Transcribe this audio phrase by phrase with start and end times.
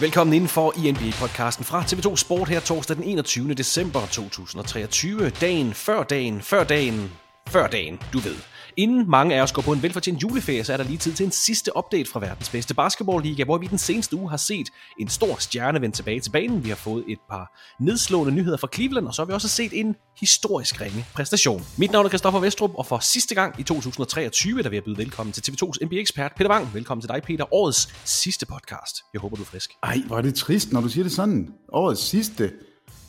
[0.00, 3.54] Velkommen indenfor i NBA-podcasten fra TV2 Sport her torsdag den 21.
[3.54, 5.30] december 2023.
[5.30, 7.12] Dagen før dagen, før dagen,
[7.48, 8.36] før dagen, du ved.
[8.78, 11.26] Inden mange af os går på en velfortjent juleferie, så er der lige tid til
[11.26, 14.68] en sidste update fra verdens bedste basketballliga, hvor vi den seneste uge har set
[15.00, 16.64] en stor stjerne vende tilbage til banen.
[16.64, 19.80] Vi har fået et par nedslående nyheder fra Cleveland, og så har vi også set
[19.80, 21.62] en historisk ringe præstation.
[21.78, 24.98] Mit navn er Christoffer Vestrup, og for sidste gang i 2023, der vil jeg byde
[24.98, 26.74] velkommen til TV2's NBA-ekspert Peter Wang.
[26.74, 27.54] Velkommen til dig, Peter.
[27.54, 28.96] Årets sidste podcast.
[29.12, 29.70] Jeg håber, du er frisk.
[29.82, 31.48] Ej, hvor er det trist, når du siger det sådan.
[31.72, 32.52] Årets sidste.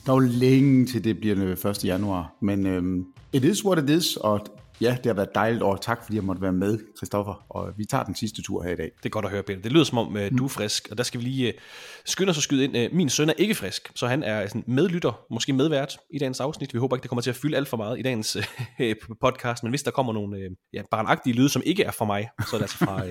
[0.06, 1.84] Der er jo længe til det bliver den 1.
[1.84, 2.32] januar.
[2.42, 4.40] Men øhm, it is what it is, og
[4.80, 7.46] ja, det har været dejligt, og tak fordi jeg måtte være med, Christoffer.
[7.48, 8.90] Og vi tager den sidste tur her i dag.
[8.96, 9.60] Det er godt at høre, Peter.
[9.60, 11.60] Det lyder som om, uh, du er frisk, og der skal vi lige uh,
[12.04, 12.76] skynde os at skyde ind.
[12.76, 16.40] Uh, min søn er ikke frisk, så han er sådan medlytter, måske medvært i dagens
[16.40, 16.74] afsnit.
[16.74, 18.36] Vi håber ikke, det kommer til at fylde alt for meget i dagens
[19.24, 22.56] podcast, men hvis der kommer nogle ja, barnagtige lyde, som ikke er fra mig, så
[22.56, 23.04] er det altså fra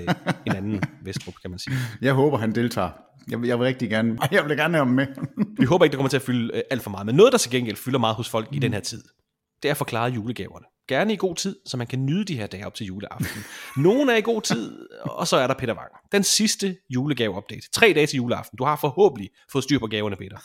[0.45, 1.75] en anden Vestrup, kan man sige.
[2.01, 2.89] Jeg håber, han deltager.
[3.31, 5.07] Jeg vil, jeg vil rigtig gerne, jeg vil gerne have ham med.
[5.59, 7.51] vi håber ikke, det kommer til at fylde alt for meget, men noget, der til
[7.51, 8.57] gengæld fylder meget hos folk mm.
[8.57, 9.03] i den her tid,
[9.63, 10.65] det er at forklare julegaverne.
[10.89, 13.43] Gerne i god tid, så man kan nyde de her dage op til juleaften.
[13.83, 15.91] Nogle er i god tid, og så er der Peter Wang.
[16.11, 17.69] Den sidste julegave-update.
[17.73, 18.57] Tre dage til juleaften.
[18.57, 20.37] Du har forhåbentlig fået styr på gaverne, Peter.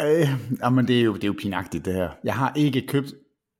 [0.04, 0.28] øh,
[0.62, 2.10] jamen, det er, jo, det er jo pinagtigt, det her.
[2.24, 3.14] Jeg har ikke købt,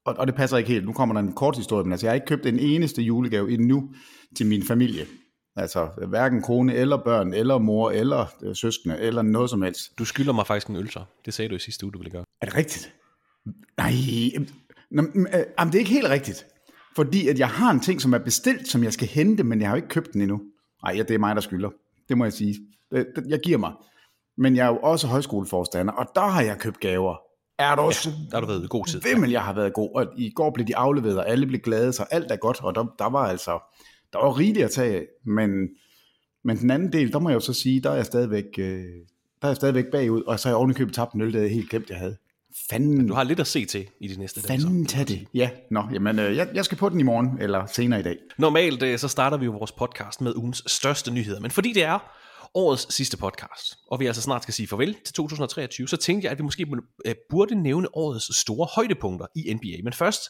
[0.05, 2.11] og, og det passer ikke helt, nu kommer der en kort historie, men altså, jeg
[2.11, 3.91] har ikke købt en eneste julegave endnu
[4.37, 5.07] til min familie.
[5.57, 9.99] Altså hverken kone eller børn, eller mor, eller øh, søskende, eller noget som helst.
[9.99, 11.05] Du skylder mig faktisk en øl, så.
[11.25, 12.25] Det sagde du i sidste uge, du ville gøre.
[12.41, 12.95] Er det rigtigt?
[13.77, 13.93] Nej,
[14.35, 16.47] øh, det er ikke helt rigtigt.
[16.97, 19.69] Fordi at jeg har en ting, som er bestilt, som jeg skal hente, men jeg
[19.69, 20.41] har jo ikke købt den endnu.
[20.85, 21.71] Nej, det er mig, der skylder.
[22.09, 22.59] Det må jeg sige.
[23.29, 23.73] Jeg giver mig.
[24.39, 27.17] Men jeg er jo også højskoleforstander, og der har jeg købt gaver.
[27.59, 28.11] Er du også?
[28.11, 29.01] Ja, der har du været i god tid.
[29.01, 29.91] Vimmel, jeg har været god.
[29.95, 32.65] Og i går blev de afleveret, og alle blev glade, så alt er godt.
[32.65, 33.51] Og der, der var altså,
[34.13, 35.07] der var rigeligt at tage af.
[35.25, 35.51] Men,
[36.45, 38.85] men den anden del, der må jeg jo så sige, der er jeg stadigvæk, øh,
[39.43, 40.23] der er jeg stadigvæk bagud.
[40.23, 42.17] Og så har jeg ovenikøbet tabt en øl, det jeg helt glemt, jeg havde.
[42.71, 43.09] Fanden.
[43.09, 44.61] Du har lidt at se til i de næste dage.
[44.61, 45.27] Fanden tag det.
[45.35, 48.17] Ja, nå, jamen, øh, jeg, jeg skal på den i morgen, eller senere i dag.
[48.39, 51.85] Normalt øh, så starter vi jo vores podcast med ugens største nyheder, men fordi det
[51.85, 51.99] er
[52.55, 56.33] årets sidste podcast, og vi altså snart skal sige farvel til 2023, så tænkte jeg,
[56.33, 56.67] at vi måske
[57.31, 59.83] burde nævne årets store højdepunkter i NBA.
[59.85, 60.23] Men først,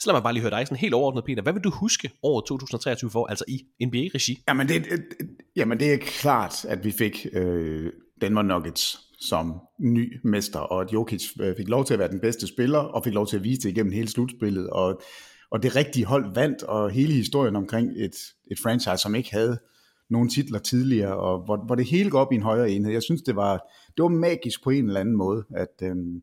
[0.00, 1.42] så lad mig bare lige høre dig sådan helt overordnet, Peter.
[1.42, 4.42] Hvad vil du huske året 2023 for, altså i NBA-regi?
[4.48, 4.86] Jamen det,
[5.56, 8.98] jamen det er klart, at vi fik øh, Denver Nuggets
[9.28, 12.78] som ny mester, og at Jokic øh, fik lov til at være den bedste spiller,
[12.78, 15.02] og fik lov til at vise det igennem hele slutspillet, og,
[15.50, 18.14] og det rigtige hold vandt, og hele historien omkring et,
[18.50, 19.58] et franchise, som ikke havde
[20.10, 22.92] nogle titler tidligere, og hvor, hvor det hele går op i en højere enhed.
[22.92, 23.52] Jeg synes, det var,
[23.96, 26.22] det var magisk på en eller anden måde, at, øhm,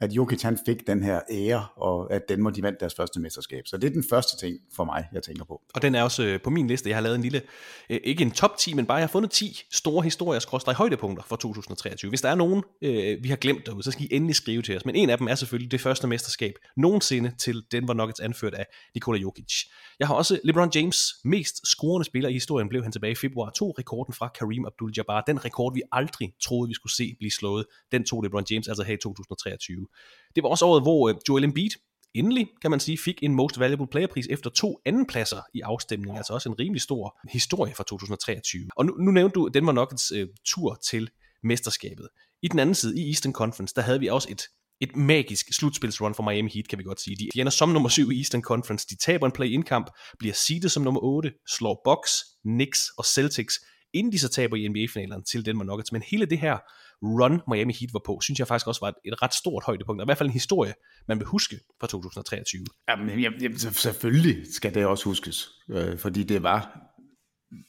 [0.00, 3.66] at Jokic han fik den her ære, og at Danmark de vandt deres første mesterskab.
[3.66, 5.62] Så det er den første ting for mig, jeg tænker på.
[5.74, 6.88] Og den er også øh, på min liste.
[6.88, 7.42] Jeg har lavet en lille,
[7.90, 11.24] øh, ikke en top 10, men bare jeg har fundet 10 store historier, skråstrej højdepunkter
[11.28, 12.08] for 2023.
[12.08, 14.76] Hvis der er nogen, øh, vi har glemt derude, så skal I endelig skrive til
[14.76, 14.84] os.
[14.84, 18.66] Men en af dem er selvfølgelig det første mesterskab nogensinde til Denver Nuggets anført af
[18.94, 19.64] Nikola Jokic.
[19.98, 23.50] Jeg har også LeBron James, mest scorende spiller i historien, blev han tilbage i februar.
[23.50, 25.22] 2, rekorden fra Kareem Abdul-Jabbar.
[25.26, 28.82] Den rekord, vi aldrig troede, vi skulle se blive slået, den tog LeBron James altså
[28.82, 29.86] her i 2023.
[30.34, 31.70] Det var også året, hvor øh, Joel Embiid
[32.14, 36.32] endelig, kan man sige, fik en Most Valuable Player-pris efter to andenpladser i afstemningen, altså
[36.32, 38.62] også en rimelig stor historie fra 2023.
[38.76, 41.10] Og nu, nu nævnte du Denver Nuggets øh, tur til
[41.42, 42.08] mesterskabet.
[42.42, 44.42] I den anden side, i Eastern Conference, der havde vi også et
[44.80, 47.16] et magisk slutspilsrun for Miami Heat, kan vi godt sige.
[47.16, 48.86] De ender som nummer 7 i Eastern Conference.
[48.90, 52.12] De taber en play-in-kamp, bliver seedet som nummer 8, slår Bucks,
[52.44, 53.54] Knicks og Celtics,
[53.92, 55.92] inden de så taber i NBA-finalerne til Denver Nuggets.
[55.92, 56.58] Men hele det her
[57.02, 60.00] run, Miami Heat var på, synes jeg faktisk også var et, et ret stort højdepunkt,
[60.00, 60.74] og i hvert fald en historie,
[61.08, 62.64] man vil huske fra 2023.
[62.88, 66.78] Jamen, jamen, selvfølgelig skal det også huskes, øh, fordi det var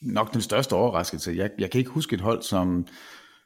[0.02, 1.34] nok den største overraskelse.
[1.36, 2.88] Jeg, jeg kan ikke huske et hold, som,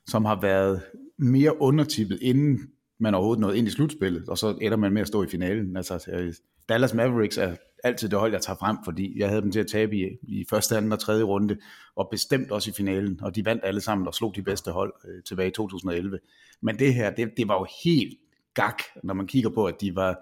[0.07, 0.81] som har været
[1.19, 2.59] mere undertippet, inden
[2.99, 5.77] man overhovedet nåede ind i slutspillet, og så ender man med at stå i finalen.
[5.77, 6.33] Altså, øh,
[6.69, 9.67] Dallas Mavericks er altid det hold, jeg tager frem, fordi jeg havde dem til at
[9.67, 11.57] tabe i, i første, anden og tredje runde,
[11.95, 14.93] og bestemt også i finalen, og de vandt alle sammen og slog de bedste hold
[15.07, 16.19] øh, tilbage i 2011.
[16.61, 18.19] Men det her, det, det var jo helt
[18.53, 20.19] gak, når man kigger på, at de var,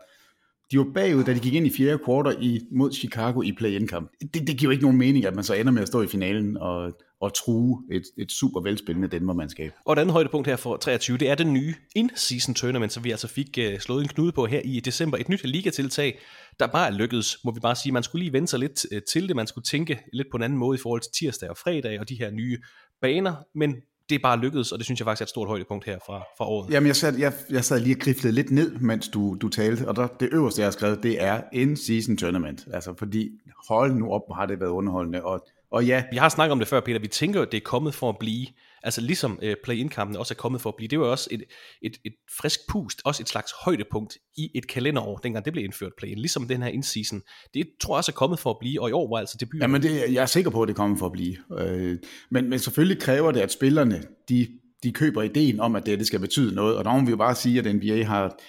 [0.72, 4.12] de var bagud, da de gik ind i fjerde kvartal i, mod Chicago i play-in-kamp.
[4.34, 6.08] Det, det giver jo ikke nogen mening, at man så ender med at stå i
[6.08, 9.72] finalen og, og true et, et super velspillende Denver-mandskab.
[9.86, 13.12] Og et andet højdepunkt her for 23, det er den nye in-season tournament, som vi
[13.12, 15.18] altså fik uh, slået en knude på her i december.
[15.18, 16.20] Et nyt ligatiltag,
[16.60, 17.94] der bare er lykkedes, må vi bare sige.
[17.94, 20.44] Man skulle lige vente sig lidt uh, til det, man skulle tænke lidt på en
[20.44, 22.58] anden måde i forhold til tirsdag og fredag og de her nye
[23.02, 23.76] baner, men
[24.10, 26.24] det er bare lykkedes, og det synes jeg faktisk er et stort højdepunkt her fra,
[26.38, 26.74] fra året.
[26.74, 29.88] Jamen, jeg sad, jeg, jeg sad lige og griflede lidt ned, mens du, du talte,
[29.88, 32.68] og der, det øverste, jeg har skrevet, det er in-season tournament.
[32.74, 33.30] Altså, fordi
[33.68, 36.60] hold nu op, hvor har det været underholdende, og og ja, vi har snakket om
[36.60, 37.00] det før, Peter.
[37.00, 38.48] Vi tænker at det er kommet for at blive.
[38.84, 40.88] Altså ligesom øh, play-in-kampen også er kommet for at blive.
[40.88, 41.44] Det var også et,
[41.82, 45.92] et, et frisk pust, også et slags højdepunkt i et kalenderår, dengang det blev indført
[45.98, 46.18] play-in.
[46.18, 47.22] Ligesom den her in-season.
[47.54, 49.62] Det tror jeg også er kommet for at blive, og i år var altså debut.
[49.62, 51.38] Jamen det, jeg er sikker på, at det kommer for at blive.
[51.60, 51.98] Øh,
[52.32, 54.48] men, men selvfølgelig kræver det, at spillerne, de,
[54.84, 56.76] de køber ideen om, at det, det skal betyde noget.
[56.78, 58.40] Og der må vi jo bare sige, at NBA har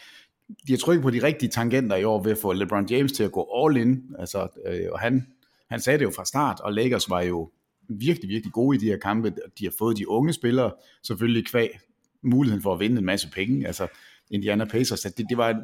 [0.66, 3.24] de har trykket på de rigtige tangenter i år ved at få LeBron James til
[3.24, 5.26] at gå all in, altså, øh, og han
[5.72, 7.50] han sagde det jo fra start, og Lakers var jo
[7.88, 9.34] virkelig, virkelig gode i de her kampe.
[9.58, 10.72] De har fået de unge spillere,
[11.02, 11.78] selvfølgelig kvæg
[12.22, 13.86] muligheden for at vinde en masse penge, altså
[14.30, 15.00] Indiana Pacers.
[15.00, 15.56] Det, det var en,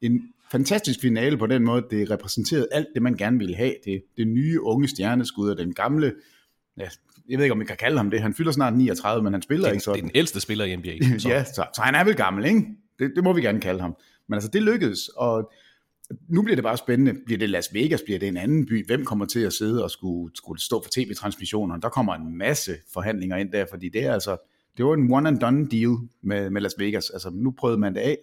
[0.00, 3.74] en fantastisk finale på den måde, det repræsenterede alt det, man gerne ville have.
[3.84, 6.12] Det, det nye unge stjerneskud og den gamle,
[6.78, 6.88] ja,
[7.28, 9.42] jeg ved ikke, om vi kan kalde ham det, han fylder snart 39, men han
[9.42, 9.96] spiller det, ikke sådan.
[9.96, 10.98] Det er den ældste spiller i NBA.
[11.18, 11.28] Så.
[11.28, 12.62] ja, så, så han er vel gammel, ikke?
[12.98, 13.96] Det, det må vi gerne kalde ham.
[14.28, 15.52] Men altså, det lykkedes, og
[16.28, 17.20] nu bliver det bare spændende.
[17.24, 18.02] Bliver det Las Vegas?
[18.02, 18.86] Bliver det en anden by?
[18.86, 21.82] Hvem kommer til at sidde og skulle, skulle stå for tv-transmissionerne?
[21.82, 24.36] Der kommer en masse forhandlinger ind der, fordi det er altså,
[24.76, 27.10] det var en one and done deal med, med Las Vegas.
[27.10, 28.18] Altså nu prøvede man det af,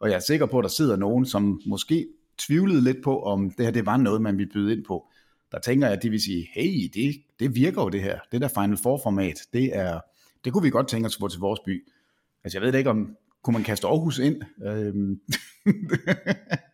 [0.00, 3.50] og jeg er sikker på, at der sidder nogen, som måske tvivlede lidt på, om
[3.50, 5.06] det her det var noget, man ville byde ind på.
[5.52, 8.18] Der tænker jeg, at de vil sige, hey, det, det virker jo det her.
[8.32, 10.00] Det der Final Four-format, det, er,
[10.44, 11.88] det kunne vi godt tænke os at få til vores by.
[12.44, 14.42] Altså jeg ved ikke, om kunne man kaste Aarhus ind?
[14.64, 15.20] Øhm,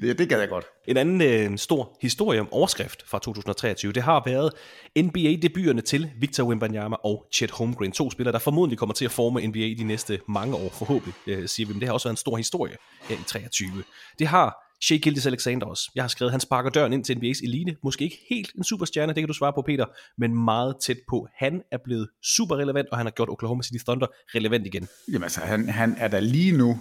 [0.00, 0.64] det, det gad jeg godt.
[0.88, 4.52] En anden øh, stor historie om overskrift fra 2023, det har været
[4.98, 7.92] NBA-debuterne til Victor Wembanyama og Chet Holmgren.
[7.92, 11.48] To spillere, der formodentlig kommer til at forme NBA de næste mange år, forhåbentlig, øh,
[11.48, 11.72] siger vi.
[11.72, 12.76] Men det har også været en stor historie
[13.08, 13.70] her i 23.
[14.18, 15.90] Det har Shea Gildes Alexander også.
[15.94, 17.76] Jeg har skrevet, at han sparker døren ind til NBA's elite.
[17.82, 19.86] Måske ikke helt en superstjerne, det kan du svare på, Peter,
[20.18, 21.28] men meget tæt på.
[21.36, 24.88] Han er blevet super relevant, og han har gjort Oklahoma City Thunder relevant igen.
[25.08, 26.78] Jamen altså, han, han er der lige nu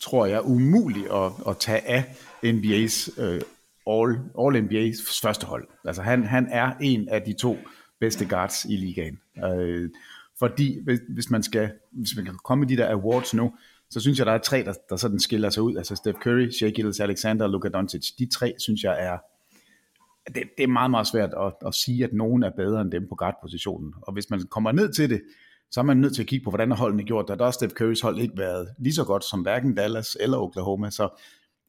[0.00, 2.04] tror jeg, umulig at, at tage af
[2.44, 3.40] NBA's øh,
[3.86, 5.68] all, all NBA's første hold.
[5.84, 7.58] Altså han, han er en af de to
[8.00, 9.18] bedste guards i ligaen.
[9.44, 9.90] Øh,
[10.38, 13.54] fordi hvis, hvis, man skal, hvis man kan komme i de der awards nu,
[13.90, 15.76] så synes jeg, der er tre, der, der sådan skiller sig ud.
[15.76, 18.10] Altså Steph Curry, Shea Gilles Alexander og Luka Doncic.
[18.18, 19.18] De tre, synes jeg, er
[20.34, 23.08] det, det er meget, meget svært at, at sige, at nogen er bedre end dem
[23.08, 23.94] på guard-positionen.
[24.02, 25.22] Og hvis man kommer ned til det,
[25.70, 27.38] så er man nødt til at kigge på, hvordan holdene gjort det.
[27.38, 30.90] Der har Steph Currys hold ikke været lige så godt som hverken Dallas eller Oklahoma,
[30.90, 31.08] så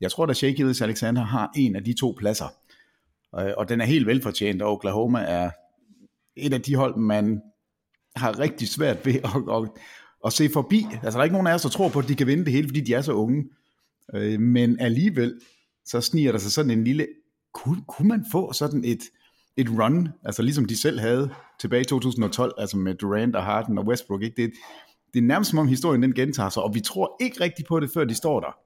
[0.02, 2.48] jeg tror, at Shea Gilles Alexander har en af de to pladser.
[3.40, 5.52] Øh, og den er helt velfortjent, og Oklahoma er
[6.36, 7.42] et af de hold, man
[8.16, 9.70] har rigtig svært ved at, at,
[10.26, 10.86] at se forbi.
[10.94, 12.54] Altså, der er ikke nogen af os, der tror på, at de kan vinde det
[12.54, 13.50] hele, fordi de er så unge.
[14.16, 15.40] Øh, men alligevel,
[15.86, 17.08] så sniger der sig sådan en lille...
[17.54, 19.00] Kunne, kunne man få sådan et,
[19.58, 21.30] et run, altså ligesom de selv havde
[21.62, 24.42] tilbage i 2012, altså med Durant og Harden og Westbrook, ikke?
[24.42, 24.54] Det,
[25.14, 27.80] det er nærmest som om historien den gentager sig, og vi tror ikke rigtigt på
[27.80, 28.58] det, før de står der.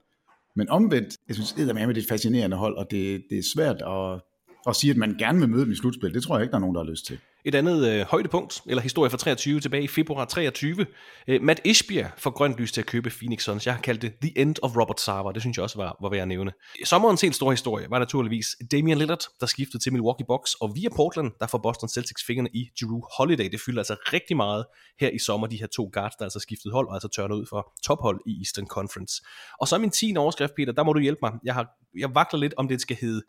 [0.54, 3.76] Men omvendt, jeg synes, det er med et fascinerende hold, og det, det er svært
[3.76, 4.20] at,
[4.66, 6.14] og sige, at man gerne vil møde dem i slutspil.
[6.14, 7.18] Det tror jeg ikke, der er nogen, der har lyst til.
[7.44, 10.86] Et andet øh, højdepunkt, eller historie fra 23 tilbage i februar 23.
[11.28, 13.66] Øh, Matt Ishbia får grønt lys til at købe Phoenix Suns.
[13.66, 15.32] Jeg har kaldt det The End of Robert Sarver.
[15.32, 16.52] Det synes jeg også var, var værd at nævne.
[16.84, 20.88] Sommerens helt store historie var naturligvis Damian Lillard, der skiftede til Milwaukee Bucks, og via
[20.96, 23.48] Portland, der får Boston Celtics fingrene i Drew Holiday.
[23.50, 24.64] Det fylder altså rigtig meget
[25.00, 27.46] her i sommer, de her to guards, der altså skiftede hold og altså tørnet ud
[27.48, 29.22] for tophold i Eastern Conference.
[29.60, 30.14] Og så min 10.
[30.16, 31.32] overskrift, Peter, der må du hjælpe mig.
[31.44, 31.66] Jeg, har,
[31.98, 33.22] jeg vakler lidt, om det skal hedde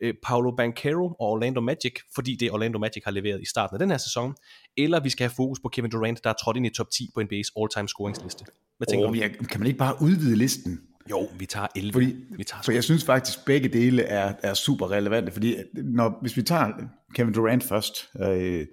[0.00, 3.78] øh, Paolo Banquero og Orlando Magic, fordi det Orlando Magic har leveret i starten af
[3.78, 4.34] den her sæson,
[4.76, 7.10] eller vi skal have fokus på Kevin Durant, der er trådt ind i top 10
[7.14, 8.44] på NBA's all-time scoringsliste.
[8.76, 9.44] Hvad tænker oh, du?
[9.44, 10.80] Kan man ikke bare udvide listen?
[11.10, 11.92] Jo, vi tager 11.
[11.92, 16.18] Fordi, vi tager for jeg synes faktisk, begge dele er, er super relevante, fordi når,
[16.20, 16.72] hvis vi tager
[17.14, 18.66] Kevin Durant først, øh,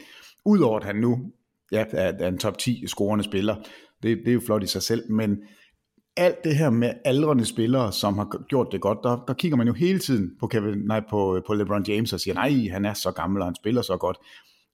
[0.45, 1.31] udover at han nu
[1.71, 3.55] ja, er, er en top 10 scorende spiller,
[4.03, 5.37] det, det er jo flot i sig selv, men
[6.17, 9.67] alt det her med aldrende spillere, som har gjort det godt, der, der kigger man
[9.67, 12.93] jo hele tiden på, Kevin, nej, på, på LeBron James og siger, nej, han er
[12.93, 14.17] så gammel, og han spiller så godt.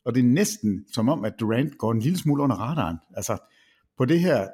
[0.06, 2.98] Og det er næsten som om, at Durant går en lille smule under radaren.
[3.16, 3.38] Altså,
[3.98, 4.48] på det her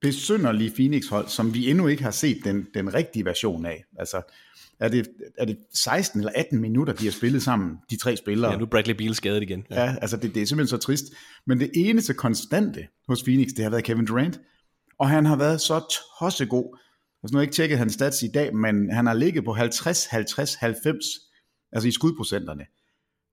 [0.00, 3.84] besynderlige Phoenix-hold, som vi endnu ikke har set den, den rigtige version af.
[3.98, 4.22] Altså,
[4.80, 8.52] er det, er det 16 eller 18 minutter, de har spillet sammen, de tre spillere?
[8.52, 9.66] Ja, nu er Bradley Beal skadet igen.
[9.70, 11.04] Ja, ja altså det, det er simpelthen så trist.
[11.46, 14.40] Men det eneste konstante hos Phoenix, det har været Kevin Durant
[15.00, 16.78] og han har været så tossegod.
[17.22, 20.06] Altså nu har ikke tjekket hans stats i dag, men han har ligget på 50,
[20.06, 21.04] 50, 90,
[21.72, 22.66] altså i skudprocenterne.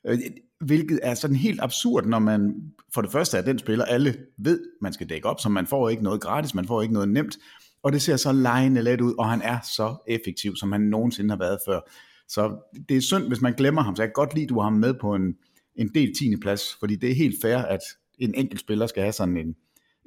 [0.07, 0.19] Øh,
[0.65, 2.53] hvilket er sådan helt absurd, når man
[2.93, 5.89] for det første er den spiller, alle ved, man skal dække op, så man får
[5.89, 7.37] ikke noget gratis, man får ikke noget nemt,
[7.83, 11.29] og det ser så lejende let ud, og han er så effektiv, som han nogensinde
[11.29, 11.79] har været før.
[12.27, 14.59] Så det er synd, hvis man glemmer ham, så jeg kan godt lide, at du
[14.59, 15.35] har ham med på en,
[15.75, 16.35] en del 10.
[16.41, 17.79] plads, fordi det er helt fair, at
[18.19, 19.55] en enkelt spiller skal have sådan en,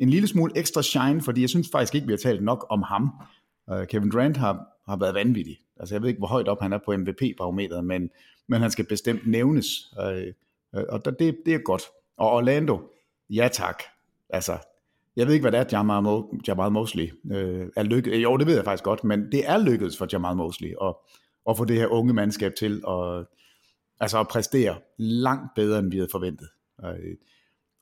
[0.01, 2.83] en lille smule ekstra shine, fordi jeg synes faktisk ikke, vi har talt nok om
[2.83, 3.11] ham.
[3.73, 5.59] Uh, Kevin Durant har, har været vanvittig.
[5.81, 8.11] Altså jeg ved ikke, hvor højt op han er på MVP-barometeret, men,
[8.49, 11.83] men han skal bestemt nævnes, uh, og det, det er godt.
[12.17, 12.81] Og Orlando,
[13.31, 13.83] ja tak.
[14.29, 14.59] Altså,
[15.17, 18.23] jeg ved ikke, hvad det er, Jamal, Mo- Jamal Mosley uh, er lykkedes.
[18.23, 20.95] Jo, det ved jeg faktisk godt, men det er lykkedes for Jamal Mosley at,
[21.51, 23.27] at få det her unge mandskab til at,
[24.01, 26.49] altså at præstere langt bedre, end vi havde forventet.
[26.79, 26.89] Uh,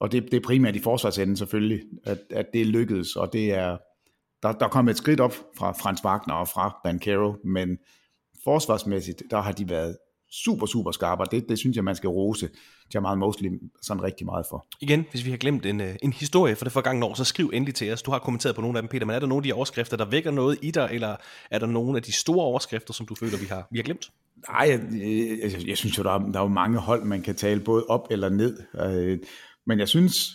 [0.01, 3.77] og det, det er primært i forsvarsenden selvfølgelig, at, at det lykkedes, og det er,
[4.43, 7.79] der, der kom et skridt op fra Frans Wagner og fra Bancaro, men
[8.45, 9.97] forsvarsmæssigt, der har de været
[10.31, 12.49] super, super skarpe, og det, det synes jeg, man skal rose
[12.95, 13.51] Jamal Mosley
[13.83, 14.67] sådan rigtig meget for.
[14.81, 17.51] Igen, hvis vi har glemt en, øh, en historie for det forgangne år, så skriv
[17.53, 18.03] endelig til os.
[18.03, 19.97] Du har kommenteret på nogle af dem, Peter, men er der nogle af de overskrifter,
[19.97, 21.17] der vækker noget i dig, eller
[21.51, 24.11] er der nogle af de store overskrifter, som du føler, vi har, vi har glemt?
[24.49, 27.23] Nej, jeg, jeg, jeg, jeg synes jo, der er, der er jo mange hold, man
[27.23, 28.57] kan tale både op eller ned.
[29.69, 30.31] Men jeg synes,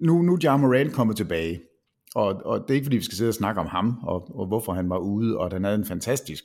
[0.00, 1.60] nu, nu er Ja Moran kommet tilbage,
[2.14, 4.46] og, og det er ikke fordi, vi skal sidde og snakke om ham, og, og
[4.46, 6.44] hvorfor han var ude, og at han havde en fantastisk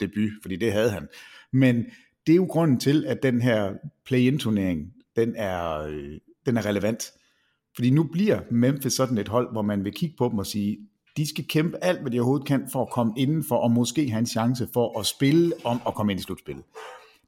[0.00, 1.08] debut, fordi det havde han.
[1.52, 1.76] Men
[2.26, 3.72] det er jo grunden til, at den her
[4.06, 7.12] play-in-turnering, den er, øh, den er relevant.
[7.74, 10.78] Fordi nu bliver Memphis sådan et hold, hvor man vil kigge på dem og sige,
[11.16, 14.18] de skal kæmpe alt, hvad de overhovedet kan, for at komme indenfor, og måske have
[14.18, 16.64] en chance for at spille om at komme ind i slutspillet.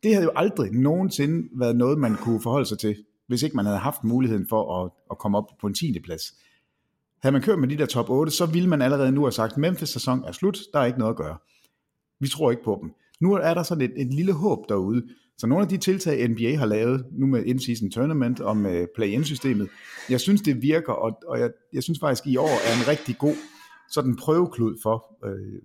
[0.02, 2.96] Det havde jo aldrig nogensinde været noget, man kunne forholde sig til
[3.30, 6.00] hvis ikke man havde haft muligheden for at, at komme op på en 10.
[6.04, 6.22] plads.
[7.22, 9.56] Havde man kørt med de der top 8, så ville man allerede nu have sagt,
[9.56, 11.36] Memphis sæson er slut, der er ikke noget at gøre.
[12.20, 12.90] Vi tror ikke på dem.
[13.20, 15.02] Nu er der sådan et, et lille håb derude.
[15.38, 19.68] Så nogle af de tiltag, NBA har lavet, nu med in-season tournament og med play-in-systemet,
[20.08, 23.18] jeg synes, det virker, og, og jeg, jeg synes faktisk, i år er en rigtig
[23.18, 23.34] god
[23.90, 25.62] sådan prøveklud for, øh,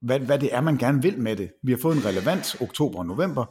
[0.00, 1.50] hvad, hvad det er, man gerne vil med det.
[1.62, 3.44] Vi har fået en relevans oktober og november,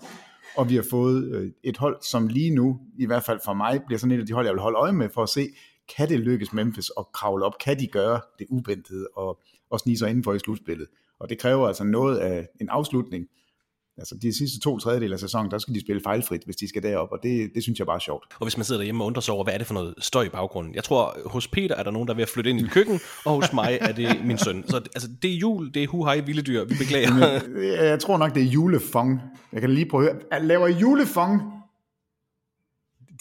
[0.56, 3.82] og vi har fået øh, et hold, som lige nu, i hvert fald for mig,
[3.88, 5.50] bliver sådan et af de hold, jeg vil holde øje med, for at se,
[5.98, 7.58] kan det lykkes Memphis at kravle op?
[7.60, 9.40] Kan de gøre det uventede og,
[9.70, 10.88] og snige sig indenfor i slutspillet?
[11.20, 13.28] Og det kræver altså noget af en afslutning,
[13.98, 16.84] Altså de sidste to tredjedel af sæsonen, der skal de spille fejlfrit, hvis de skal
[16.84, 18.26] derop, og det, det synes jeg bare er sjovt.
[18.40, 20.24] Og hvis man sidder derhjemme og undrer sig over, hvad er det for noget støj
[20.24, 20.76] i baggrunden?
[20.76, 23.00] Jeg tror, hos Peter er der nogen, der er ved at flytte ind i køkken,
[23.26, 24.64] og hos mig er det min søn.
[24.68, 27.42] Så altså, det er jul, det er hu hej vilde dyr, vi beklager.
[27.84, 29.22] jeg tror nok, det er julefong.
[29.54, 30.24] Jeg kan lige prøve at høre.
[30.32, 31.57] Jeg laver julefong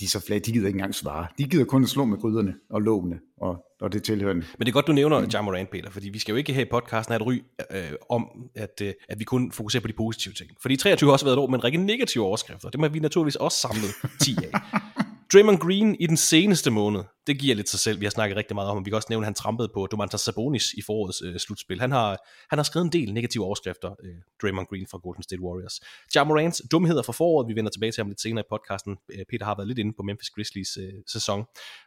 [0.01, 1.27] de er så flade, de gider ikke engang svare.
[1.39, 4.47] De gider kun at slå med gryderne og lågene og, og det tilhørende.
[4.59, 6.67] Men det er godt, du nævner John Morant, Peter, fordi vi skal jo ikke have
[6.67, 9.93] i podcasten have et ry øh, om, at, øh, at vi kun fokuserer på de
[9.93, 10.51] positive ting.
[10.61, 12.71] Fordi 23 har også været et år med en række negative overskrifter.
[12.71, 14.61] Det må vi naturligvis også samlet 10 af.
[15.33, 18.01] Draymond Green i den seneste måned, det giver lidt sig selv.
[18.01, 19.87] Vi har snakket rigtig meget om, og vi kan også nævne, at han trampede på
[19.87, 21.81] Domantas Sabonis i forårets øh, slutspil.
[21.81, 22.17] Han har,
[22.51, 25.81] han har skrevet en del negative overskrifter, øh, Draymond Green fra Golden State Warriors.
[26.15, 28.97] Ja Morants dumheder fra foråret, vi vender tilbage til ham lidt senere i podcasten.
[29.13, 31.45] Øh, Peter har været lidt inde på Memphis Grizzlies øh, sæson.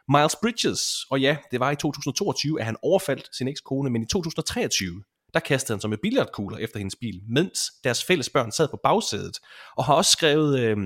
[0.08, 0.80] Miles Bridges,
[1.10, 5.02] og ja, det var i 2022, at han overfaldt sin ekskone, men i 2023,
[5.34, 8.80] der kastede han sig med billardkugler efter hendes bil, mens deres fælles børn sad på
[8.82, 9.38] bagsædet,
[9.76, 10.76] og har også skrevet øh,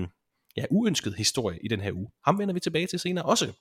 [0.57, 2.07] ja, uønsket historie i den her uge.
[2.25, 3.51] Ham vender vi tilbage til senere også.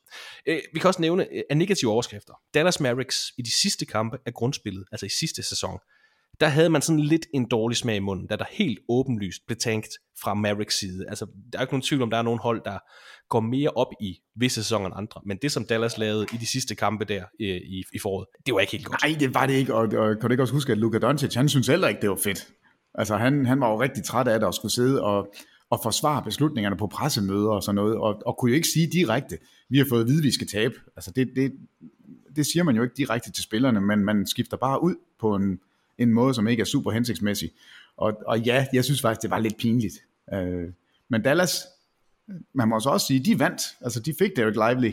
[0.47, 2.33] Øh, vi kan også nævne øh, af negative overskrifter.
[2.55, 5.79] Dallas Mavericks i de sidste kampe af grundspillet, altså i sidste sæson,
[6.41, 9.57] der havde man sådan lidt en dårlig smag i munden, da der helt åbenlyst blev
[9.57, 9.89] tænkt
[10.23, 11.05] fra Mavericks side.
[11.09, 12.79] Altså, der er ikke nogen tvivl om, der er nogen hold, der
[13.29, 15.21] går mere op i visse sæsoner end andre.
[15.27, 18.55] Men det, som Dallas lavede i de sidste kampe der øh, i, i foråret, det
[18.55, 19.03] var ikke helt godt.
[19.03, 21.35] Nej, det var det ikke, og, og kan du ikke også huske, at Luka Doncic,
[21.35, 22.49] han synes heller ikke, det var fedt.
[22.95, 25.35] Altså, han, han var jo rigtig træt af det at skulle sidde og,
[25.71, 29.39] og forsvare beslutningerne på pressemøder og sådan noget, og, og kunne jo ikke sige direkte,
[29.69, 30.75] vi har fået at vide, at vi skal tabe.
[30.97, 31.53] Altså, det, det,
[32.37, 35.61] det siger man jo ikke direkte til spillerne, men man skifter bare ud på en,
[35.99, 37.51] en måde, som ikke er super hensigtsmæssig.
[37.97, 39.95] Og, og ja, jeg synes faktisk, det var lidt pinligt.
[40.33, 40.69] Øh,
[41.09, 41.63] men Dallas,
[42.53, 43.63] man må så også sige, de vandt.
[43.81, 44.93] Altså, de fik Derek Lively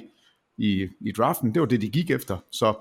[0.57, 1.53] i, i draften.
[1.53, 2.37] Det var det, de gik efter.
[2.51, 2.73] Så,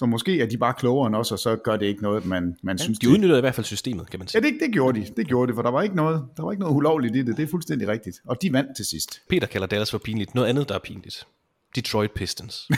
[0.00, 2.56] så måske er de bare klogere end os, og så gør det ikke noget, man,
[2.62, 2.98] man ja, synes...
[2.98, 4.44] De udnyttede i hvert fald systemet, kan man sige.
[4.44, 5.06] Ja, det, det gjorde de.
[5.16, 7.36] Det gjorde de, for der var, ikke noget, der var ikke noget ulovligt i det.
[7.36, 8.20] Det er fuldstændig rigtigt.
[8.26, 9.22] Og de vandt til sidst.
[9.28, 10.34] Peter kalder Dallas for pinligt.
[10.34, 11.26] Noget andet, der er pinligt.
[11.74, 12.68] Detroit Pistons.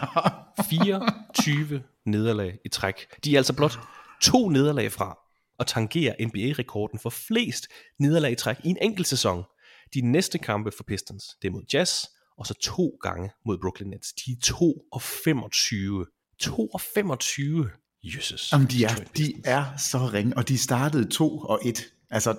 [0.70, 3.06] 24 nederlag i træk.
[3.24, 3.78] De er altså blot
[4.22, 5.18] to nederlag fra
[5.58, 9.44] at tangere NBA-rekorden for flest nederlag i træk i en enkelt sæson.
[9.94, 12.04] De næste kampe for Pistons, det er mod Jazz,
[12.38, 14.12] og så to gange mod Brooklyn Nets.
[14.12, 16.06] De er 2 og 25.
[16.40, 17.68] 2 og 25.
[18.04, 18.52] Jesus.
[18.52, 21.84] Jamen, de er, de er så ringe, og de startede 2 og 1.
[22.10, 22.36] Altså,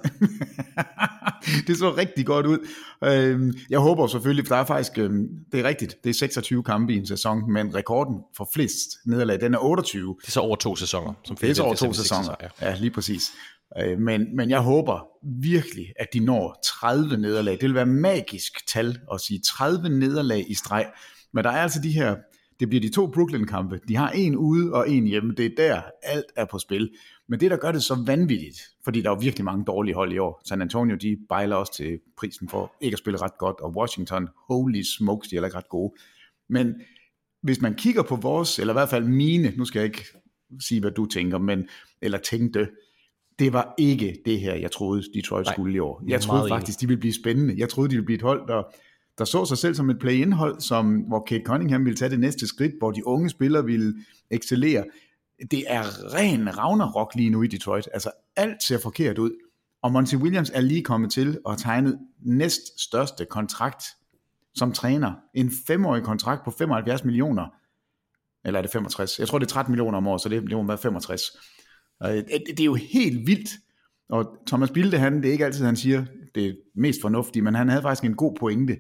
[1.68, 2.68] det så rigtig godt ud.
[3.04, 6.64] Øhm, jeg håber selvfølgelig, for der er faktisk, øhm, det er rigtigt, det er 26
[6.64, 10.16] kampe i en sæson, men rekorden for flest nederlag, den er 28.
[10.22, 11.14] Det er så over to sæsoner.
[11.24, 12.70] Som det er så over to sæsoner, ja.
[12.70, 13.32] ja, lige præcis.
[13.78, 15.08] Øh, men, men jeg håber
[15.42, 17.54] virkelig, at de når 30 nederlag.
[17.54, 20.86] Det vil være magisk tal at sige 30 nederlag i streg.
[21.34, 22.16] Men der er altså de her,
[22.60, 23.80] det bliver de to Brooklyn-kampe.
[23.88, 25.34] De har en ude og en hjemme.
[25.34, 26.92] Det er der, alt er på spil.
[27.28, 30.18] Men det, der gør det så vanvittigt, fordi der er virkelig mange dårlige hold i
[30.18, 30.42] år.
[30.46, 34.28] San Antonio, de bejler også til prisen for ikke at spille ret godt, og Washington,
[34.50, 35.94] holy smokes, de er ikke ret gode.
[36.50, 36.74] Men
[37.42, 40.06] hvis man kigger på vores, eller i hvert fald mine, nu skal jeg ikke
[40.60, 41.68] sige, hvad du tænker, men,
[42.02, 42.68] eller tænkte,
[43.40, 46.04] det var ikke det her, jeg troede, Detroit Nej, skulle i år.
[46.08, 47.56] Jeg troede faktisk, de ville blive spændende.
[47.58, 48.64] Jeg troede, de ville blive et hold, der,
[49.18, 52.48] der så sig selv som et play-in-hold, som, hvor Kate Cunningham ville tage det næste
[52.48, 53.94] skridt, hvor de unge spillere ville
[54.30, 54.84] excellere
[55.52, 57.90] det er ren Ragnarok lige nu i Detroit.
[57.94, 59.32] Altså alt ser forkert ud.
[59.82, 63.84] Og Monty Williams er lige kommet til at tegne næst største kontrakt
[64.56, 65.14] som træner.
[65.34, 67.46] En femårig kontrakt på 75 millioner.
[68.46, 69.20] Eller er det 65?
[69.20, 71.22] Jeg tror, det er 13 millioner om året, så det, øh, det må være 65.
[72.02, 73.50] Det er jo helt vildt.
[74.10, 77.70] Og Thomas Bilde, han, det er ikke altid, han siger, det mest fornuftige, men han
[77.70, 78.78] havde faktisk en god pointe,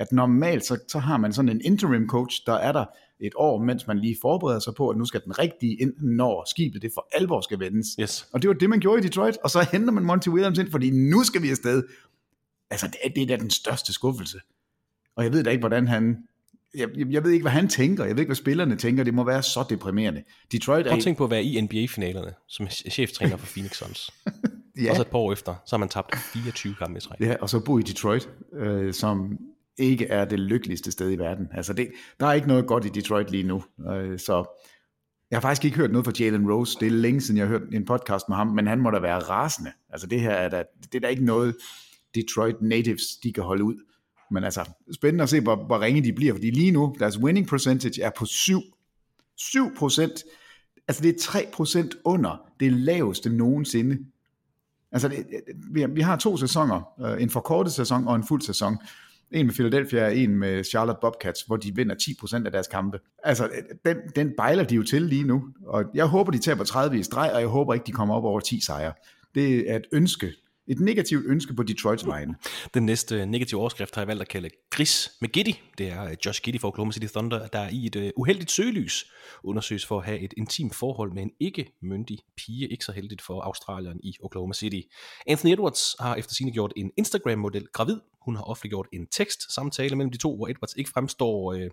[0.00, 2.84] at normalt så, så har man sådan en interim coach, der er der
[3.20, 6.46] et år, mens man lige forbereder sig på, at nu skal den rigtige ind, når
[6.50, 7.86] skibet det for alvor skal vendes.
[8.00, 8.28] Yes.
[8.32, 10.70] Og det var det, man gjorde i Detroit, og så henter man Monty Williams ind,
[10.70, 11.82] fordi nu skal vi afsted.
[12.70, 14.38] Altså, det, er, det er da den største skuffelse.
[15.16, 16.16] Og jeg ved da ikke, hvordan han...
[16.74, 18.04] Jeg, jeg ved ikke, hvad han tænker.
[18.04, 19.04] Jeg ved ikke, hvad spillerne tænker.
[19.04, 20.22] Det må være så deprimerende.
[20.52, 20.90] Detroit er...
[20.90, 24.10] Prøv at tænke på at være i NBA-finalerne, som cheftræner for Phoenix Suns.
[24.82, 24.90] ja.
[24.90, 27.20] Og så et par år efter, så har man tabt 24 kampe i træk.
[27.20, 29.38] Ja, og så bo i Detroit, øh, som
[29.80, 31.48] ikke er det lykkeligste sted i verden.
[31.52, 31.88] Altså det,
[32.20, 33.64] der er ikke noget godt i Detroit lige nu.
[33.92, 34.44] Øh, så
[35.30, 36.78] jeg har faktisk ikke hørt noget fra Jalen Rose.
[36.80, 38.98] Det er længe siden, jeg har hørt en podcast med ham, men han må da
[38.98, 39.72] være rasende.
[39.90, 41.56] Altså det her er da, det er da ikke noget,
[42.14, 43.74] Detroit natives, de kan holde ud.
[44.30, 47.48] Men altså, spændende at se, hvor, hvor ringe de bliver, fordi lige nu, deres winning
[47.48, 48.60] percentage er på 7.
[49.36, 50.24] 7 procent.
[50.88, 53.98] Altså det er 3 procent under det laveste nogensinde.
[54.92, 55.26] Altså, det,
[55.72, 58.78] vi, vi har to sæsoner, øh, en forkortet sæson og en fuld sæson.
[59.32, 62.98] En med Philadelphia og en med Charlotte Bobcats, hvor de vinder 10% af deres kampe.
[63.24, 63.48] Altså,
[63.84, 65.44] den, den bejler de jo til lige nu.
[65.66, 68.24] Og jeg håber, de taber 30 i streg, og jeg håber ikke, de kommer op
[68.24, 68.92] over 10 sejre.
[69.34, 70.32] Det er et ønske,
[70.70, 72.34] et negativt ønske på Detroits vegne.
[72.74, 75.54] Den næste negative overskrift har jeg valgt at kalde Gris med Giddy.
[75.78, 78.50] Det er øh, Josh Giddy fra Oklahoma City Thunder, der er i et øh, uheldigt
[78.50, 79.04] søgelys
[79.44, 82.68] undersøges for at have et intimt forhold med en ikke-myndig pige.
[82.68, 84.80] Ikke så heldigt for Australien i Oklahoma City.
[85.26, 88.00] Anthony Edwards har efter sine gjort en Instagram-model gravid.
[88.22, 91.70] Hun har offentliggjort en tekst-samtale mellem de to, hvor Edwards ikke fremstår øh,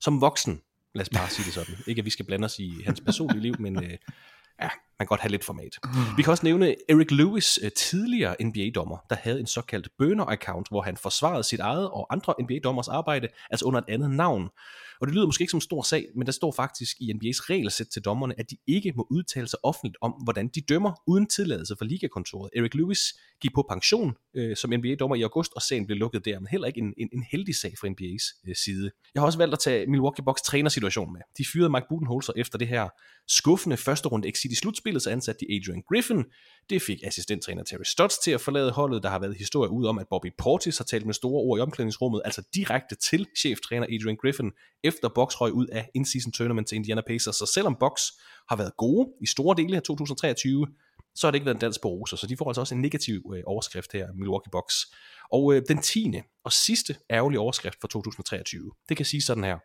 [0.00, 0.60] som voksen.
[0.94, 1.74] Lad os bare sige det sådan.
[1.86, 3.96] Ikke at vi skal blande os i hans personlige liv, men øh,
[4.62, 5.78] ja, man kan godt have lidt format.
[6.16, 10.82] Vi kan også nævne Eric Lewis, øh, tidligere NBA-dommer, der havde en såkaldt burner-account, hvor
[10.82, 14.48] han forsvarede sit eget og andre NBA-dommers arbejde, altså under et andet navn.
[15.00, 17.50] Og det lyder måske ikke som en stor sag, men der står faktisk i NBA's
[17.50, 21.26] regelsæt til dommerne, at de ikke må udtale sig offentligt om, hvordan de dømmer uden
[21.26, 22.50] tilladelse fra ligakontoret.
[22.56, 23.00] Eric Lewis
[23.40, 26.66] gik på pension øh, som NBA-dommer i august, og sagen blev lukket der, men heller
[26.66, 28.90] ikke en, en, en heldig sag fra NBA's øh, side.
[29.14, 31.20] Jeg har også valgt at tage Milwaukee Bucks trænersituation med.
[31.38, 32.88] De fyrede Mike Budenholzer efter det her
[33.28, 36.24] skuffende første runde exit i slutspillet, så ansatte de Adrian Griffin.
[36.70, 39.02] Det fik assistenttræner Terry Stotts til at forlade holdet.
[39.02, 41.62] Der har været historie ud om, at Bobby Portis har talt med store ord i
[41.62, 44.52] omklædningsrummet, altså direkte til cheftræner Adrian Griffin,
[44.84, 47.36] efter Bucks røg ud af in-season tournament til Indiana Pacers.
[47.36, 48.02] Så selvom Bucks
[48.48, 50.66] har været gode i store dele af 2023,
[51.14, 52.80] så har det ikke været en dans på roser, så de får altså også en
[52.80, 54.74] negativ øh, overskrift her, Milwaukee Bucks.
[55.32, 59.58] Og øh, den tiende og sidste ærgerlige overskrift for 2023, det kan sige sådan her.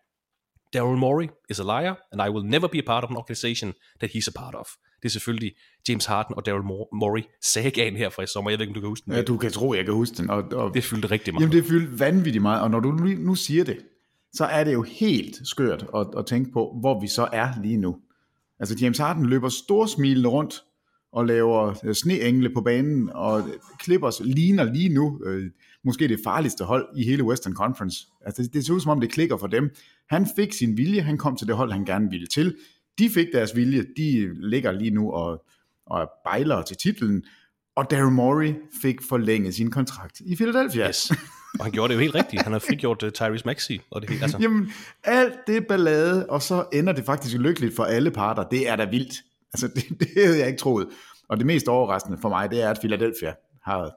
[0.74, 3.74] Daryl Morey is a liar, and I will never be a part of an organization
[4.00, 4.68] that he's a part of.
[5.02, 5.52] Det er selvfølgelig
[5.90, 8.52] James Harden og Daryl Morey sagaen her fra i sommer.
[8.52, 9.14] Jeg ved ikke, om du kan huske den.
[9.14, 10.30] Ja, du kan tro, jeg kan huske den.
[10.30, 11.42] Og, og, det fyldte rigtig meget.
[11.42, 13.78] Jamen, det fyldte vanvittigt meget, og når du nu, siger det,
[14.34, 17.78] så er det jo helt skørt at, at tænke på, hvor vi så er lige
[17.78, 17.98] nu.
[18.60, 20.64] Altså James Harden løber storsmilende rundt
[21.12, 23.44] og laver øh, sneengle på banen, og
[23.84, 25.52] Clippers ligner lige nu øh,
[25.84, 28.08] måske det farligste hold i hele Western Conference.
[28.26, 29.70] Altså det, det ser ud som om det klikker for dem.
[30.10, 32.56] Han fik sin vilje, han kom til det hold, han gerne ville til.
[33.00, 35.46] De fik deres vilje, de ligger lige nu og,
[35.86, 37.24] og bejler til titlen,
[37.76, 40.88] og Daryl Morey fik forlænget sin kontrakt i Philadelphia.
[40.88, 41.12] Yes.
[41.60, 42.42] Og han gjorde det jo helt rigtigt.
[42.42, 43.80] Han har frigjort uh, Tyrese Maxey.
[43.92, 44.38] Og det, altså.
[44.42, 44.72] Jamen,
[45.04, 48.44] alt det ballade, og så ender det faktisk lykkeligt for alle parter.
[48.44, 49.14] Det er da vildt.
[49.54, 50.88] Altså, det, det havde jeg ikke troet.
[51.30, 53.34] Og det mest overraskende for mig, det er, at Philadelphia
[53.64, 53.92] har,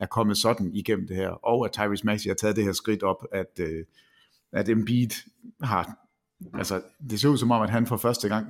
[0.00, 3.02] er kommet sådan igennem det her, og at Tyrese Maxey har taget det her skridt
[3.02, 3.66] op, at, uh,
[4.52, 5.10] at Embiid
[5.62, 6.05] har,
[6.54, 8.46] altså, det ser ud som om, at han for første gang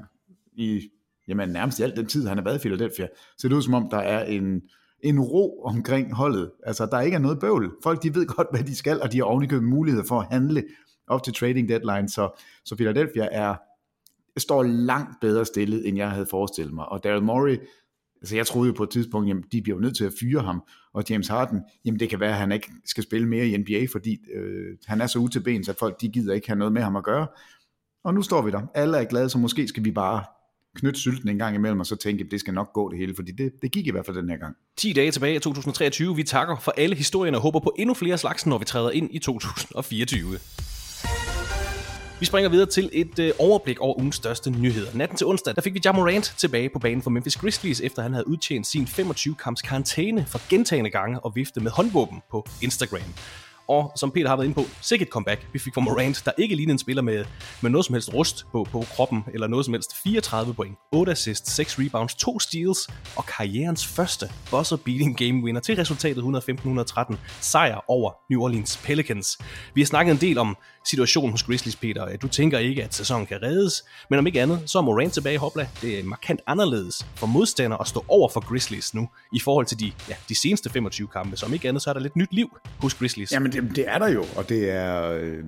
[0.53, 0.91] i,
[1.29, 3.75] jamen nærmest i al den tid, han har været i Philadelphia, ser det ud som
[3.75, 4.63] om, der er en,
[5.01, 6.51] en ro omkring holdet.
[6.67, 7.73] Altså, der ikke er noget bøvl.
[7.83, 10.65] Folk, de ved godt, hvad de skal, og de har ovenikøbet mulighed for at handle
[11.09, 13.55] op til trading deadline, så, så Philadelphia er,
[14.37, 16.89] står langt bedre stillet, end jeg havde forestillet mig.
[16.89, 17.59] Og Daryl Morey,
[18.21, 20.43] altså jeg troede jo på et tidspunkt, jamen de bliver jo nødt til at fyre
[20.43, 23.57] ham, og James Harden, jamen det kan være, at han ikke skal spille mere i
[23.57, 26.59] NBA, fordi øh, han er så ude til ben, så folk de gider ikke have
[26.59, 27.27] noget med ham at gøre.
[28.07, 28.61] Og nu står vi der.
[28.75, 30.25] Alle er glade, så måske skal vi bare
[30.77, 33.15] knytte sylten en gang imellem, og så tænke, at det skal nok gå det hele,
[33.17, 34.57] fordi det, det gik i hvert fald den her gang.
[34.77, 36.17] 10 dage tilbage i 2023.
[36.17, 39.09] Vi takker for alle historierne og håber på endnu flere slags, når vi træder ind
[39.13, 40.39] i 2024.
[42.21, 44.91] Vi springer videre til et øh, overblik over ugens største nyheder.
[44.95, 48.13] Natten til onsdag, der fik vi Jamorant tilbage på banen for Memphis Grizzlies, efter han
[48.13, 53.15] havde udtjent sin 25-kamps karantæne for gentagende gange og vifte med håndvåben på Instagram.
[53.69, 55.47] Og som Peter har været inde på, sikkert comeback.
[55.53, 57.25] Vi fik fra Morant, der ikke lignede en spiller med,
[57.63, 61.13] med noget som helst rust på, på kroppen, eller noget som helst 34 point, 8
[61.13, 67.17] assists, 6 rebounds, 2 steals, og karrierens første buzzer beating game winner til resultatet 115-113
[67.41, 69.39] sejr over New Orleans Pelicans.
[69.75, 72.09] Vi har snakket en del om situation hos Grizzlies, Peter.
[72.09, 75.13] Øh, du tænker ikke, at sæsonen kan reddes, men om ikke andet, så er Morant
[75.13, 75.69] tilbage i Hopla.
[75.83, 79.81] Det er markant anderledes for modstandere at stå over for Grizzlies nu, i forhold til
[79.81, 81.37] de, ja, de seneste 25 kampe.
[81.37, 83.33] Så om ikke andet, så er der lidt nyt liv hos Grizzlies.
[83.33, 85.11] Jamen, det, det er der jo, og det er...
[85.11, 85.45] Øh,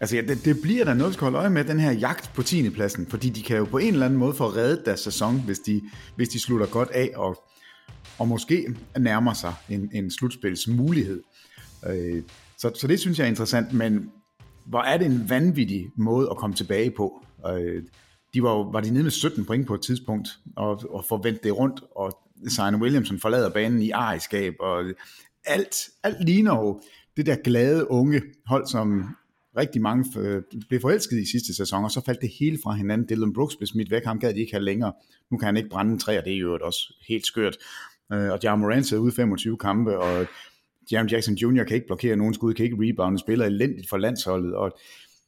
[0.00, 2.30] altså, ja, det, det bliver der noget, vi skal holde øje med, den her jagt
[2.34, 2.70] på 10.
[2.70, 5.58] pladsen, fordi de kan jo på en eller anden måde få reddet deres sæson, hvis
[5.58, 5.82] de,
[6.16, 7.42] hvis de slutter godt af, og,
[8.18, 11.22] og måske nærmer sig en, en slutspilsmulighed.
[11.86, 12.22] Øh,
[12.58, 14.10] så, så det synes jeg er interessant, men
[14.66, 17.26] hvor er det en vanvittig måde at komme tilbage på.
[17.48, 17.82] Øh,
[18.34, 21.58] de var, var de nede med 17 point på et tidspunkt, og, og forventede det
[21.58, 22.18] rundt, og
[22.50, 24.84] Zion Williamson forlader banen i ejerskab, og
[25.44, 26.80] alt, alt ligner jo
[27.16, 29.04] det der glade unge hold, som
[29.56, 33.06] rigtig mange øh, blev forelsket i sidste sæson, og så faldt det hele fra hinanden.
[33.08, 34.92] Dylan Brooks blev smidt væk, ham gad de ikke have længere.
[35.30, 37.56] Nu kan han ikke brænde en træ, og det er jo også helt skørt.
[38.12, 40.26] Øh, og Ja Morant sidder ude 25 kampe, og
[40.92, 41.64] Jaron Jackson Jr.
[41.64, 44.54] kan ikke blokere nogen skud, kan ikke rebound, spiller elendigt for landsholdet.
[44.54, 44.78] Og,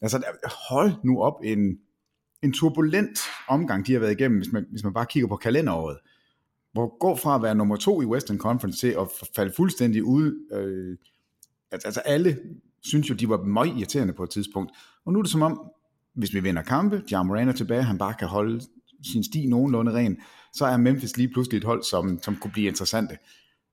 [0.00, 0.22] altså,
[0.68, 1.78] hold nu op en,
[2.42, 5.98] en turbulent omgang, de har været igennem, hvis man, hvis man bare kigger på kalenderåret.
[6.72, 10.48] Hvor går fra at være nummer to i Western Conference til at falde fuldstændig ud.
[10.52, 10.96] Øh,
[11.70, 12.38] altså, altså alle
[12.82, 14.72] synes jo, de var meget irriterende på et tidspunkt.
[15.04, 15.60] Og nu er det som om,
[16.14, 18.60] hvis vi vinder kampe, John Moran er tilbage, han bare kan holde
[19.12, 20.18] sin sti nogenlunde ren,
[20.52, 23.18] så er Memphis lige pludselig et hold, som, som kunne blive interessante.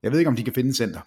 [0.04, 1.02] Jeg ved ikke, om de kan finde center.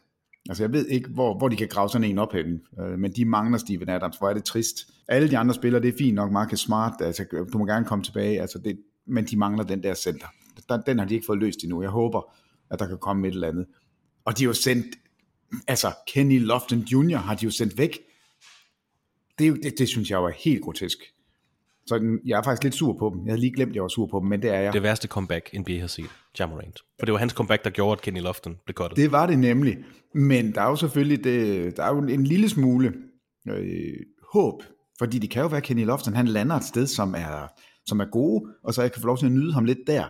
[0.53, 3.12] Altså jeg ved ikke, hvor, hvor de kan grave sådan en op hen, øh, men
[3.12, 4.88] de mangler Steven Adams, hvor er det trist.
[5.09, 8.05] Alle de andre spillere, det er fint nok, Marcus Smart, altså du må gerne komme
[8.05, 10.27] tilbage, altså det, men de mangler den der center.
[10.69, 11.83] Den, den har de ikke fået løst endnu.
[11.83, 12.35] Jeg håber,
[12.71, 13.67] at der kan komme et eller andet.
[14.25, 14.87] Og de har jo sendt,
[15.69, 17.17] altså Kenny Lofton Jr.
[17.17, 17.99] har de jo sendt væk.
[19.38, 20.99] Det, det, det synes jeg var helt grotesk.
[21.87, 23.25] Så jeg er faktisk lidt sur på dem.
[23.25, 24.73] Jeg havde lige glemt, at jeg var sur på dem, men det er jeg.
[24.73, 26.81] Det værste comeback, NBA har set, Jamorant.
[26.99, 28.97] For det var hans comeback, der gjorde, at Kenny Lofton blev cuttet.
[28.97, 29.79] Det var det nemlig.
[30.14, 32.92] Men der er jo selvfølgelig det, der er jo en lille smule
[33.49, 33.97] øh,
[34.33, 34.62] håb,
[34.99, 37.53] fordi det kan jo være, at Kenny Lofton han lander et sted, som er,
[37.87, 40.05] som er gode, og så jeg kan få lov til at nyde ham lidt der.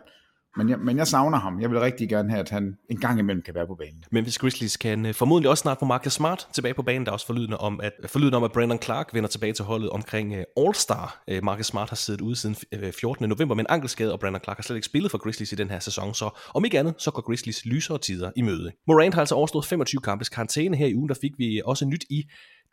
[0.56, 1.60] Men jeg, men jeg savner ham.
[1.60, 4.04] Jeg vil rigtig gerne have, at han en gang imellem kan være på banen.
[4.10, 7.06] Memphis Grizzlies kan øh, formodentlig også snart få Marcus Smart tilbage på banen.
[7.06, 9.64] Der er også forlydende om, at, øh, forlydende om, at Brandon Clark vender tilbage til
[9.64, 11.24] holdet omkring uh, All-Star.
[11.32, 13.28] Uh, Marcus Smart har siddet ude siden uh, 14.
[13.28, 15.70] november med en ankelskade, og Brandon Clark har slet ikke spillet for Grizzlies i den
[15.70, 16.14] her sæson.
[16.14, 18.72] Så om ikke andet, så går Grizzlies lysere tider i møde.
[18.86, 21.08] Morant har altså overstået 25 kampes karantæne her i ugen.
[21.08, 22.24] Der fik vi også nyt i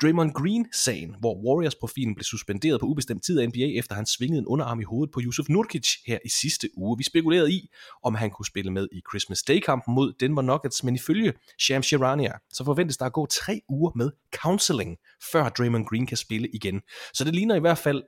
[0.01, 4.45] Draymond Green-sagen, hvor Warriors-profilen blev suspenderet på ubestemt tid af NBA, efter han svingede en
[4.45, 6.97] underarm i hovedet på Yusuf Nurkic her i sidste uge.
[6.97, 7.69] Vi spekulerede i,
[8.03, 12.31] om han kunne spille med i Christmas Day-kampen mod Denver Nuggets, men ifølge Shams Charania,
[12.49, 14.97] så forventes der at gå tre uger med counseling,
[15.31, 16.81] før Draymond Green kan spille igen.
[17.13, 18.03] Så det ligner i hvert fald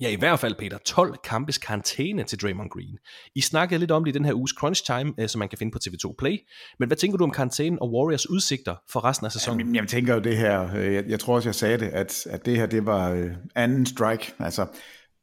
[0.00, 0.78] Ja, i hvert fald, Peter.
[0.78, 2.98] 12 kampes karantæne til Draymond Green.
[3.34, 5.58] I snakkede lidt om det i den her uges Crunch Time, øh, som man kan
[5.58, 6.38] finde på TV2 Play.
[6.78, 9.60] Men hvad tænker du om karantænen og Warriors udsigter for resten af sæsonen?
[9.60, 12.26] Jamen, jeg tænker jo det her, øh, jeg, jeg tror også, jeg sagde det, at,
[12.26, 14.32] at det her, det var øh, anden strike.
[14.38, 14.66] Altså,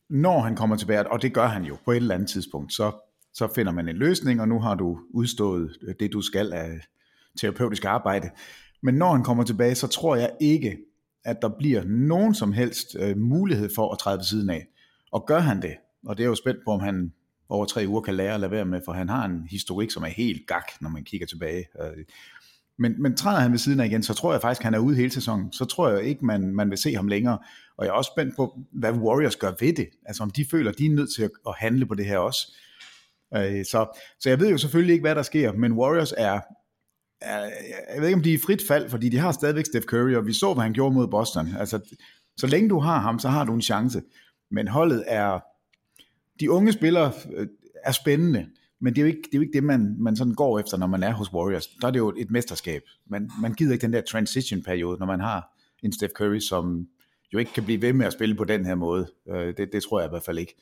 [0.10, 2.92] når han kommer tilbage, og det gør han jo på et eller andet tidspunkt, så,
[3.34, 6.80] så finder man en løsning, og nu har du udstået det, du skal af
[7.42, 8.30] terapeutisk arbejde.
[8.84, 10.78] Men når han kommer tilbage, så tror jeg ikke,
[11.24, 14.68] at der bliver nogen som helst øh, mulighed for at træde ved siden af.
[15.12, 17.14] Og gør han det, og det er jo spændt på, om han
[17.50, 20.04] over tre uger kan lære at lade være med, for han har en historik, som
[20.04, 21.66] er helt gak, når man kigger tilbage.
[21.82, 22.06] Øh.
[22.78, 24.80] Men, men træder han ved siden af igen, så tror jeg faktisk, at han er
[24.80, 25.52] ude hele sæsonen.
[25.52, 27.40] Så tror jeg ikke, man, man vil se ham længere.
[27.78, 29.90] Og jeg er også spændt på, hvad Warriors gør ved det.
[30.06, 32.18] Altså om de føler, at de er nødt til at, at handle på det her
[32.18, 32.56] også.
[33.36, 36.40] Øh, så, så jeg ved jo selvfølgelig ikke, hvad der sker, men Warriors er,
[37.22, 40.14] jeg ved ikke, om de er i frit fald, fordi de har stadigvæk Steph Curry,
[40.14, 41.48] og vi så, hvad han gjorde mod Boston.
[41.60, 41.80] Altså,
[42.38, 44.02] så længe du har ham, så har du en chance.
[44.52, 45.40] Men holdet er,
[46.40, 47.48] de unge spillere øh,
[47.84, 48.48] er spændende,
[48.82, 50.78] men det er jo ikke det, er jo ikke det man, man sådan går efter,
[50.78, 51.68] når man er hos Warriors.
[51.68, 52.82] Der er det jo et mesterskab.
[53.10, 56.88] Man, man gider ikke den der transition-periode, når man har en Steph Curry, som
[57.34, 59.08] jo ikke kan blive ved med at spille på den her måde.
[59.30, 60.56] Øh, det, det tror jeg i hvert fald ikke.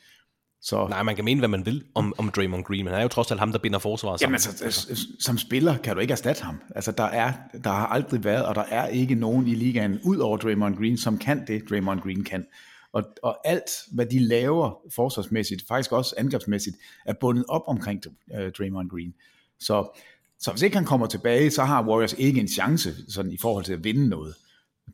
[0.62, 3.04] Så, Nej, man kan mene, hvad man vil om, om Draymond Green, men han er
[3.04, 4.40] jo trods alt ham, der binder forsvaret sammen.
[4.46, 6.62] Jamen altså, som spiller kan du ikke erstatte ham.
[6.76, 10.18] Altså, der, er, der har aldrig været, og der er ikke nogen i ligaen, ud
[10.18, 12.46] over Draymond Green, som kan det, Draymond Green kan.
[12.94, 18.50] Og, og alt, hvad de laver forsvarsmæssigt, faktisk også angrebsmæssigt, er bundet op omkring uh,
[18.58, 19.14] Draymond Green.
[19.60, 20.00] Så,
[20.40, 23.66] så hvis ikke han kommer tilbage, så har Warriors ikke en chance sådan, i forhold
[23.66, 24.36] til at vinde noget.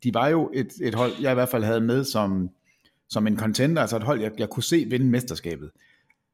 [0.02, 2.50] De var jo et, et hold, jeg i hvert fald havde med som,
[3.10, 5.70] som en contender, altså et hold, jeg, jeg kunne se vinde mesterskabet.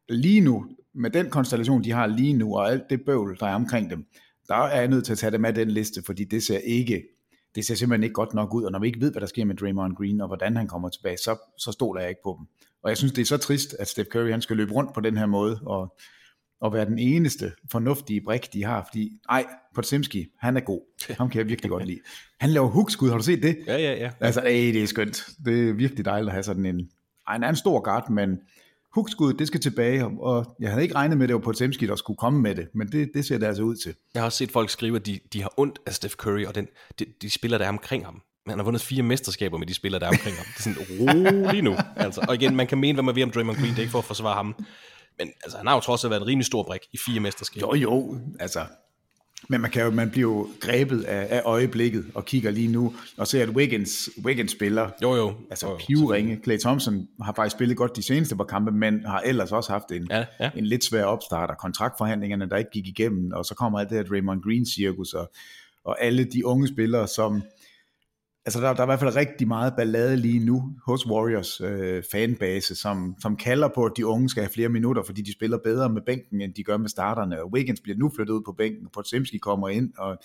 [0.08, 3.54] Lige nu, med den konstellation, de har lige nu, og alt det bøvl, der er
[3.54, 4.06] omkring dem,
[4.48, 7.02] der er jeg nødt til at tage dem af den liste, fordi det ser ikke,
[7.54, 9.44] det ser simpelthen ikke godt nok ud, og når vi ikke ved, hvad der sker
[9.44, 12.46] med Draymond Green, og hvordan han kommer tilbage, så, så stoler jeg ikke på dem.
[12.82, 15.00] Og jeg synes, det er så trist, at Steph Curry, han skal løbe rundt på
[15.00, 15.96] den her måde, og,
[16.62, 20.80] og være den eneste fornuftige brik, de har, fordi, ej, Podzimski, han er god.
[21.18, 21.98] Ham kan jeg virkelig godt lide.
[22.40, 23.58] Han laver hookskud, har du set det?
[23.66, 24.10] Ja, ja, ja.
[24.20, 25.26] Altså, ej, det er skønt.
[25.44, 26.80] Det er virkelig dejligt at have sådan en...
[27.28, 28.38] Ej, han er en stor guard, men
[28.94, 31.96] hookskud, det skal tilbage, og- jeg havde ikke regnet med, at det var Podzimski, der
[31.96, 33.94] skulle komme med det, men det, det ser det altså ud til.
[34.14, 36.54] Jeg har også set folk skrive, at de, de har ondt af Steph Curry og
[36.54, 36.66] den,
[36.98, 38.22] de, de spillere, der er omkring ham.
[38.48, 40.46] Han har vundet fire mesterskaber med de spillere, der er omkring ham.
[40.46, 41.74] Det er sådan, rolig nu.
[41.96, 43.90] Altså, og igen, man kan mene, hvad man vil om Draymond Green, det er ikke
[43.90, 44.54] for at forsvare ham.
[45.18, 47.66] Men altså, han har jo trods alt været en rimelig stor brik i fire mesterskaber.
[47.66, 48.64] Jo, jo, altså...
[49.48, 52.94] Men man, kan jo, man bliver jo grebet af, af øjeblikket og kigger lige nu
[53.16, 54.90] og ser, at Wiggins, Wiggins spiller.
[55.02, 55.34] Jo, jo.
[55.50, 56.40] Altså jo, jo, pivringe.
[56.44, 59.92] Clay Thompson har faktisk spillet godt de seneste par kampe, men har ellers også haft
[59.92, 60.50] en, Ja, ja.
[60.56, 63.98] en lidt svær opstart, og kontraktforhandlingerne, der ikke gik igennem, og så kommer alt det
[63.98, 65.32] her Draymond Green-cirkus, og,
[65.84, 67.42] og alle de unge spillere, som...
[68.44, 72.02] Altså, der, der er i hvert fald rigtig meget ballade lige nu hos Warriors øh,
[72.12, 75.58] fanbase, som, som kalder på, at de unge skal have flere minutter, fordi de spiller
[75.64, 77.42] bedre med bænken, end de gør med starterne.
[77.42, 80.18] Og Wiggins bliver nu flyttet ud på bænken, og Potemski kommer ind, og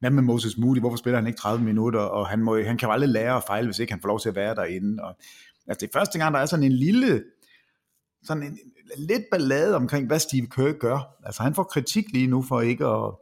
[0.00, 0.78] hvad med Moses Moody?
[0.78, 2.00] Hvorfor spiller han ikke 30 minutter?
[2.00, 4.20] Og han, må, han kan jo aldrig lære at fejle, hvis ikke han får lov
[4.20, 5.02] til at være derinde.
[5.02, 5.16] Og,
[5.66, 7.24] altså, det er første gang, der er sådan en lille,
[8.22, 8.58] sådan en,
[8.96, 11.16] en lidt ballade omkring, hvad Steve Kerr gør.
[11.24, 13.12] Altså, han får kritik lige nu for ikke at,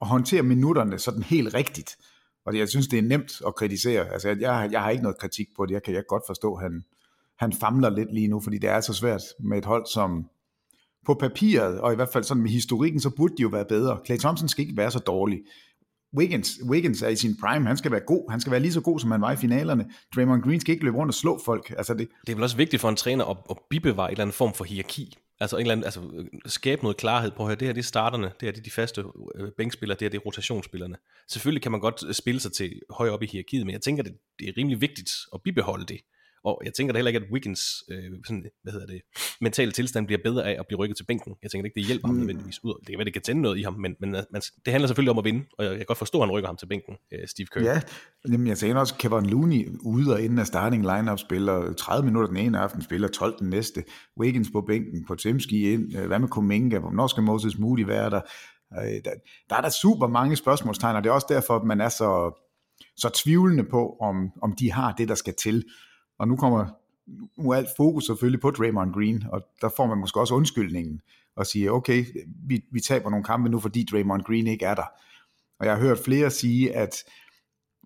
[0.00, 1.96] at håndtere minutterne sådan helt rigtigt.
[2.48, 4.12] Og jeg synes, det er nemt at kritisere.
[4.12, 5.74] Altså, jeg, jeg har ikke noget kritik på det.
[5.74, 6.84] Jeg kan jeg godt forstå, at han,
[7.38, 10.30] han famler lidt lige nu, fordi det er så svært med et hold, som
[11.06, 13.98] på papiret, og i hvert fald sådan med historikken, så burde de jo være bedre.
[14.06, 15.38] Clay Thompson skal ikke være så dårlig.
[16.16, 18.80] Wiggins, Wiggins er i sin prime, han skal være god, han skal være lige så
[18.80, 19.90] god, som han var i finalerne.
[20.14, 21.74] Draymond Green skal ikke løbe rundt og slå folk.
[21.76, 24.22] Altså det, Det er vel også vigtigt for en træner at, at bibevare en eller
[24.22, 25.18] anden form for hierarki.
[25.40, 27.84] Altså, en eller anden, altså øh, skabe noget klarhed på, at det her det er
[27.84, 30.96] starterne, det her det er de faste øh, bænkspillere, det her det er rotationsspillerne.
[31.28, 34.02] Selvfølgelig kan man godt øh, spille sig til højere op i hierarkiet, men jeg tænker,
[34.02, 36.00] det, det er rimelig vigtigt at bibeholde det.
[36.44, 39.00] Og jeg tænker da heller ikke, at Wiggins øh, sådan, hvad hedder det,
[39.40, 41.34] mentale tilstand bliver bedre af at blive rykket til bænken.
[41.42, 42.20] Jeg tænker ikke, det hjælper ham Mm.
[42.20, 42.74] nødvendigvis ud.
[42.80, 45.10] Det kan være, det kan tænde noget i ham, men, men man, det handler selvfølgelig
[45.10, 47.28] om at vinde, og jeg kan godt forstå, at han rykker ham til bænken, øh,
[47.28, 47.62] Steve Kerr.
[47.62, 47.80] Ja,
[48.28, 52.28] jamen jeg tænker også, Kevin Looney ude og inden af starting lineup spiller 30 minutter
[52.28, 53.84] den ene aften, spiller 12 den næste.
[54.20, 58.10] Wiggins på bænken, på Timski ind, øh, hvad med Kuminga, hvornår skal Moses Moody være
[58.10, 58.20] der?
[58.82, 59.10] Øh, Der,
[59.50, 62.40] der er der super mange spørgsmålstegn, og det er også derfor, at man er så,
[62.96, 65.64] så tvivlende på, om, om de har det, der skal til.
[66.18, 66.66] Og nu kommer
[67.36, 71.00] nu er alt fokus selvfølgelig på Draymond Green, og der får man måske også undskyldningen
[71.36, 72.04] og siger, okay,
[72.46, 74.86] vi, vi taber nogle kampe nu, fordi Draymond Green ikke er der.
[75.60, 76.96] Og jeg har hørt flere sige, at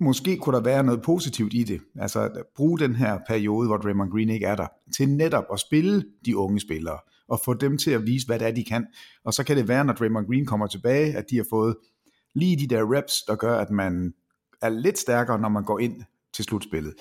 [0.01, 1.81] måske kunne der være noget positivt i det.
[1.97, 4.67] Altså at bruge den her periode, hvor Draymond Green ikke er der,
[4.97, 8.47] til netop at spille de unge spillere, og få dem til at vise, hvad det
[8.47, 8.87] er, de kan.
[9.25, 11.77] Og så kan det være, når Draymond Green kommer tilbage, at de har fået
[12.35, 14.15] lige de der reps, der gør, at man
[14.63, 16.95] er lidt stærkere, når man går ind til slutspillet.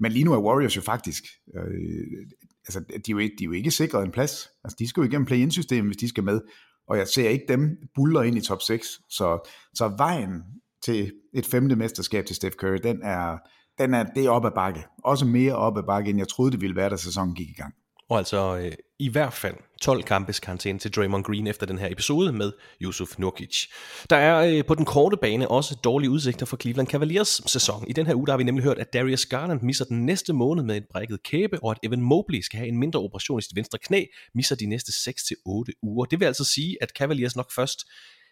[0.00, 1.24] Men lige nu er Warriors jo faktisk,
[1.56, 2.26] øh,
[2.66, 4.48] altså de er, jo ikke, de er jo ikke sikret en plads.
[4.64, 6.40] Altså de skal jo igennem play-in-systemet, hvis de skal med.
[6.88, 9.00] Og jeg ser ikke dem buller ind i top 6.
[9.08, 10.42] Så, så vejen
[10.84, 13.38] til et femte mesterskab til Steph Curry, den er,
[13.78, 14.84] den er, det er op ad bakke.
[15.04, 17.54] Også mere op ad bakke, end jeg troede, det ville være, da sæsonen gik i
[17.54, 17.74] gang.
[18.08, 21.88] Og altså øh, i hvert fald 12 kampes karantæne til Draymond Green efter den her
[21.90, 23.66] episode med Yusuf Nurkic.
[24.10, 27.84] Der er øh, på den korte bane også dårlige udsigter for Cleveland Cavaliers sæson.
[27.88, 30.32] I den her uge der har vi nemlig hørt, at Darius Garland misser den næste
[30.32, 33.42] måned med et brækket kæbe, og at Evan Mobley skal have en mindre operation i
[33.42, 36.04] sit venstre knæ, misser de næste 6-8 uger.
[36.04, 37.84] Det vil altså sige, at Cavaliers nok først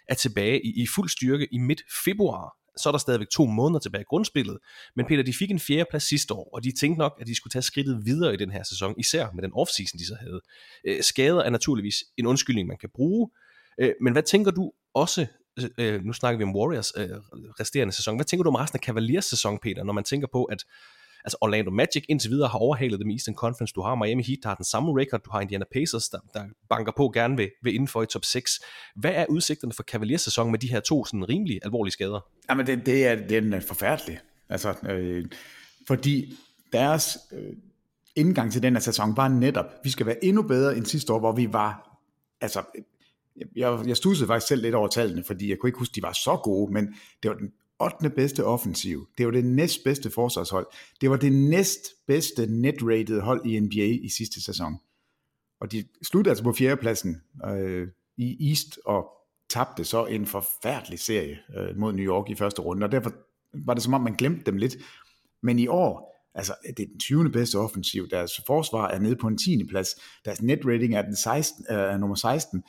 [0.08, 2.63] er tilbage i, i fuld styrke i midt februar.
[2.76, 4.58] Så er der stadigvæk to måneder tilbage i grundspillet.
[4.96, 7.34] Men Peter, de fik en fjerde plads sidste år, og de tænkte nok, at de
[7.34, 10.40] skulle tage skridtet videre i den her sæson, især med den offseason, de så havde.
[10.84, 13.30] Øh, skader er naturligvis en undskyldning, man kan bruge.
[13.80, 15.26] Øh, men hvad tænker du også,
[15.58, 17.08] øh, øh nu snakker vi om Warriors øh,
[17.60, 20.44] resterende sæson, hvad tænker du om resten af Cavaliers sæson, Peter, når man tænker på,
[20.44, 20.64] at
[21.24, 23.72] altså Orlando Magic indtil videre har overhalet dem i Eastern Conference.
[23.74, 25.20] Du har Miami Heat, der har den samme record.
[25.20, 28.60] Du har Indiana Pacers, der, der banker på gerne ved, ved indenfor i top 6.
[28.96, 32.20] Hvad er udsigterne for Cavaliers sæson med de her to sådan rimelig alvorlige skader?
[32.50, 34.18] Jamen, det, det er, den øh, er forfærdelig.
[34.48, 35.24] Altså, øh,
[35.86, 36.34] fordi
[36.72, 37.52] deres øh,
[38.16, 41.18] indgang til den her sæson var netop, vi skal være endnu bedre end sidste år,
[41.18, 41.98] hvor vi var,
[42.40, 42.62] altså,
[43.56, 46.12] jeg, jeg stussede faktisk selv lidt over tallene, fordi jeg kunne ikke huske, de var
[46.12, 47.52] så gode, men det var den
[47.84, 48.10] 8.
[48.10, 49.08] bedste offensiv.
[49.18, 50.66] Det var det næst bedste forsvarshold.
[51.00, 54.76] Det var det næst bedste hold i NBA i sidste sæson.
[55.60, 59.06] Og de sluttede altså på fjerdepladsen øh, i East og
[59.50, 63.12] tabte så en forfærdelig serie øh, mod New York i første runde, og derfor
[63.54, 64.76] var det som om, man glemte dem lidt.
[65.42, 67.30] Men i år, altså det er den 20.
[67.30, 69.64] bedste offensiv, deres forsvar er nede på en 10.
[69.64, 69.88] plads,
[70.24, 72.62] deres netrating er, den 16, øh, er nummer 16.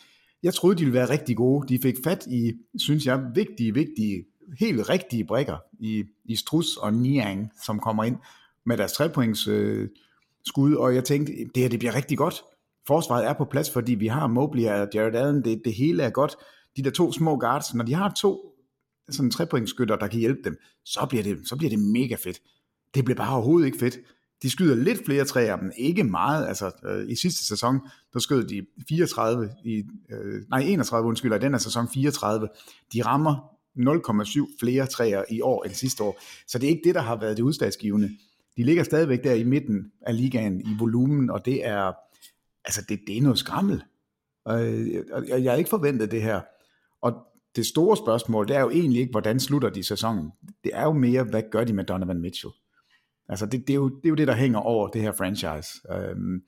[0.44, 1.68] Jeg troede, de ville være rigtig gode.
[1.68, 4.26] De fik fat i, synes jeg, vigtige, vigtige,
[4.60, 8.18] helt rigtige brækker i, i Strus og Niang, som kommer ind
[8.66, 9.90] med deres trepoints øh,
[10.46, 12.44] skud, og jeg tænkte, det her det bliver rigtig godt.
[12.88, 16.10] Forsvaret er på plads, fordi vi har Mobley og Jared Allen, det, det hele er
[16.10, 16.36] godt.
[16.78, 18.56] De der to små guards, når de har to
[19.10, 22.42] sådan trepointskytter, der kan hjælpe dem, så bliver, det, så bliver det mega fedt.
[22.96, 23.98] Det bliver bare overhovedet ikke fedt.
[24.42, 26.48] De skyder lidt flere træer, men ikke meget.
[26.48, 27.80] Altså, øh, i sidste sæson,
[28.14, 32.48] der skød de 34 i, øh, nej 31 undskyld, i den her sæson 34.
[32.94, 36.22] De rammer 0,7 flere træer i år end sidste år.
[36.48, 38.10] Så det er ikke det, der har været det udslagsgivende.
[38.58, 41.94] De ligger stadigvæk der i midten af ligaen i volumen, og det er,
[42.66, 43.84] altså det, det er noget skrammel.
[44.46, 44.66] Og
[45.28, 46.42] jeg, jeg har ikke forventet det her.
[47.02, 47.14] Og
[47.56, 50.32] det store spørgsmål, det er jo egentlig ikke, hvordan slutter de sæsonen.
[50.64, 52.54] Det er jo mere, hvad gør de med Donovan Mitchell?
[53.30, 55.70] Altså det, det, er, jo, det er jo det, der hænger over det her franchise.
[55.92, 56.42] Øhm,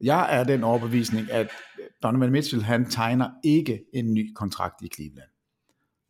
[0.00, 1.48] jeg er den overbevisning, at
[2.02, 5.31] Donovan Mitchell, han tegner ikke en ny kontrakt i Cleveland.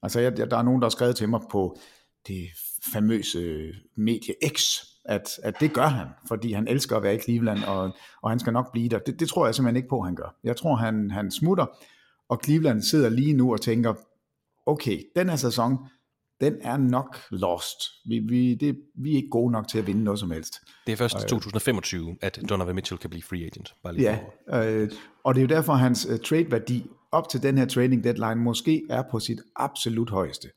[0.02, 1.76] Altså jeg, der er nogen, der har skrevet til mig på
[2.26, 2.48] det
[2.92, 4.62] famøse medie X,
[5.04, 7.90] at, at det gør han, fordi han elsker at være i Cleveland, og,
[8.22, 8.98] og han skal nok blive der.
[8.98, 10.36] Det, det tror jeg simpelthen ikke på, han gør.
[10.44, 11.66] Jeg tror, han, han smutter,
[12.28, 13.94] og Cleveland sidder lige nu og tænker,
[14.66, 15.78] okay, den her sæson,
[16.40, 17.78] den er nok lost.
[18.06, 20.54] Vi, vi, det, vi er ikke gode nok til at vinde noget som helst.
[20.86, 23.74] Det er først i 2025, at Donovan Mitchell kan blive free agent.
[23.82, 24.90] Bare lige ja, øh,
[25.24, 28.82] og det er jo derfor, hans uh, trade-værdi op til den her trading deadline måske
[28.90, 30.48] er på sit absolut højeste.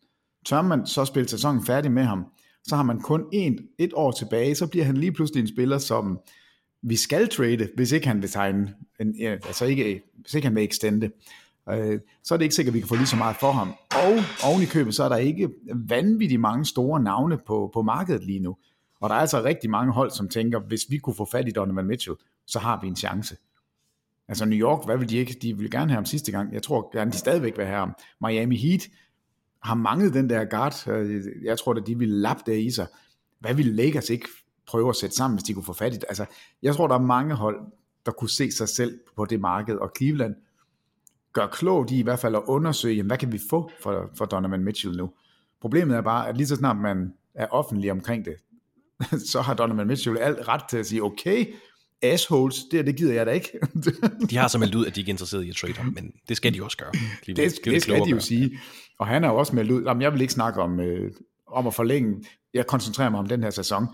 [0.46, 2.26] Tør man så spille sæsonen færdig med ham,
[2.64, 5.78] så har man kun en, et år tilbage, så bliver han lige pludselig en spiller,
[5.78, 6.20] som
[6.82, 10.64] vi skal trade, hvis ikke han vil tegne, en, altså ikke, hvis ikke han vil
[10.64, 11.10] extende.
[11.70, 13.74] Øh, så er det ikke sikkert, at vi kan få lige så meget for ham.
[13.92, 14.14] Og
[14.50, 18.40] oven i købet, så er der ikke vanvittigt mange store navne på, på markedet lige
[18.40, 18.58] nu.
[19.02, 21.52] Og der er altså rigtig mange hold, som tænker, hvis vi kunne få fat i
[21.52, 22.16] Donovan Mitchell,
[22.48, 23.36] så har vi en chance.
[24.28, 25.34] Altså New York, hvad vil de ikke?
[25.42, 26.54] De ville gerne have ham sidste gang.
[26.54, 27.94] Jeg tror gerne, de stadigvæk vil have ham.
[28.22, 28.82] Miami Heat
[29.64, 30.88] har manglet den der guard.
[30.88, 32.88] Øh, jeg tror, at de ville lappe det i sig.
[33.40, 34.28] Hvad ville Lakers ikke
[34.68, 36.06] prøve at sætte sammen, hvis de kunne få fat i det.
[36.08, 36.26] Altså,
[36.62, 37.60] jeg tror, der er mange hold,
[38.06, 40.36] der kunne se sig selv på det marked, og Cleveland
[41.34, 44.26] gør klogt i i hvert fald at undersøge, jamen, hvad kan vi få for, for
[44.26, 45.12] Donovan Mitchell nu?
[45.62, 48.36] Problemet er bare, at lige så snart man er offentlig omkring det,
[49.32, 51.46] så har Donovan Mitchell alt ret til at sige, okay,
[52.14, 53.60] assholes, det, det gider jeg da ikke.
[54.30, 56.12] de har så meldt ud, at de ikke er interesseret i at trade ham, men
[56.30, 56.92] det skal de også gøre.
[56.92, 58.60] Det, det, det, det skal de jo sige.
[59.00, 61.12] Og han har jo også meldt ud, at jeg vil ikke snakke om, øh,
[61.48, 63.88] om at forlænge, jeg koncentrerer mig om den her sæson.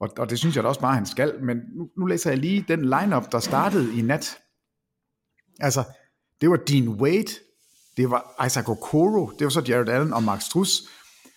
[0.00, 1.32] Og, og det synes jeg da også bare, han skal.
[1.42, 4.38] Men nu, nu læser jeg lige den lineup, der startede i nat.
[5.60, 5.84] Altså,
[6.40, 7.32] det var Dean Wade,
[7.96, 10.82] det var Isaac Okoro, det var så Jared Allen og Max Struss.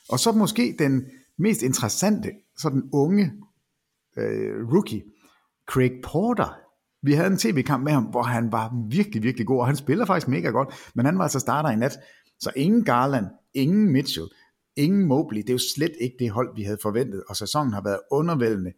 [0.09, 1.05] Og så måske den
[1.37, 3.31] mest interessante, så den unge
[4.17, 5.03] øh, rookie,
[5.67, 6.59] Craig Porter.
[7.01, 10.05] Vi havde en tv-kamp med ham, hvor han var virkelig, virkelig god, og han spiller
[10.05, 11.99] faktisk mega godt, men han var altså starter i nat.
[12.39, 14.27] Så ingen Garland, ingen Mitchell,
[14.75, 17.81] ingen Mobley, det er jo slet ikke det hold, vi havde forventet, og sæsonen har
[17.81, 18.71] været undervældende,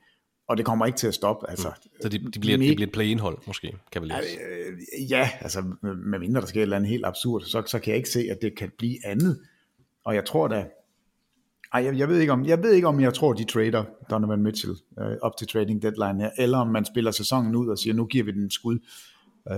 [0.48, 1.50] og det kommer ikke til at stoppe.
[1.50, 2.02] Altså, mm.
[2.02, 4.38] Så de, de, bliver, de bliver et play-in-hold, måske, kan vi læse.
[4.52, 7.90] Øh, ja, altså med mindre der sker et eller andet helt absurd, så, så kan
[7.90, 9.40] jeg ikke se, at det kan blive andet.
[10.06, 10.66] Og jeg tror da,
[11.74, 14.42] ej, jeg, jeg, ved ikke om, jeg ved ikke om jeg tror, de trader Donovan
[14.42, 17.94] Mitchell øh, op til trading deadline her, eller om man spiller sæsonen ud og siger,
[17.94, 18.80] nu giver vi den en skud.
[19.52, 19.58] Øh,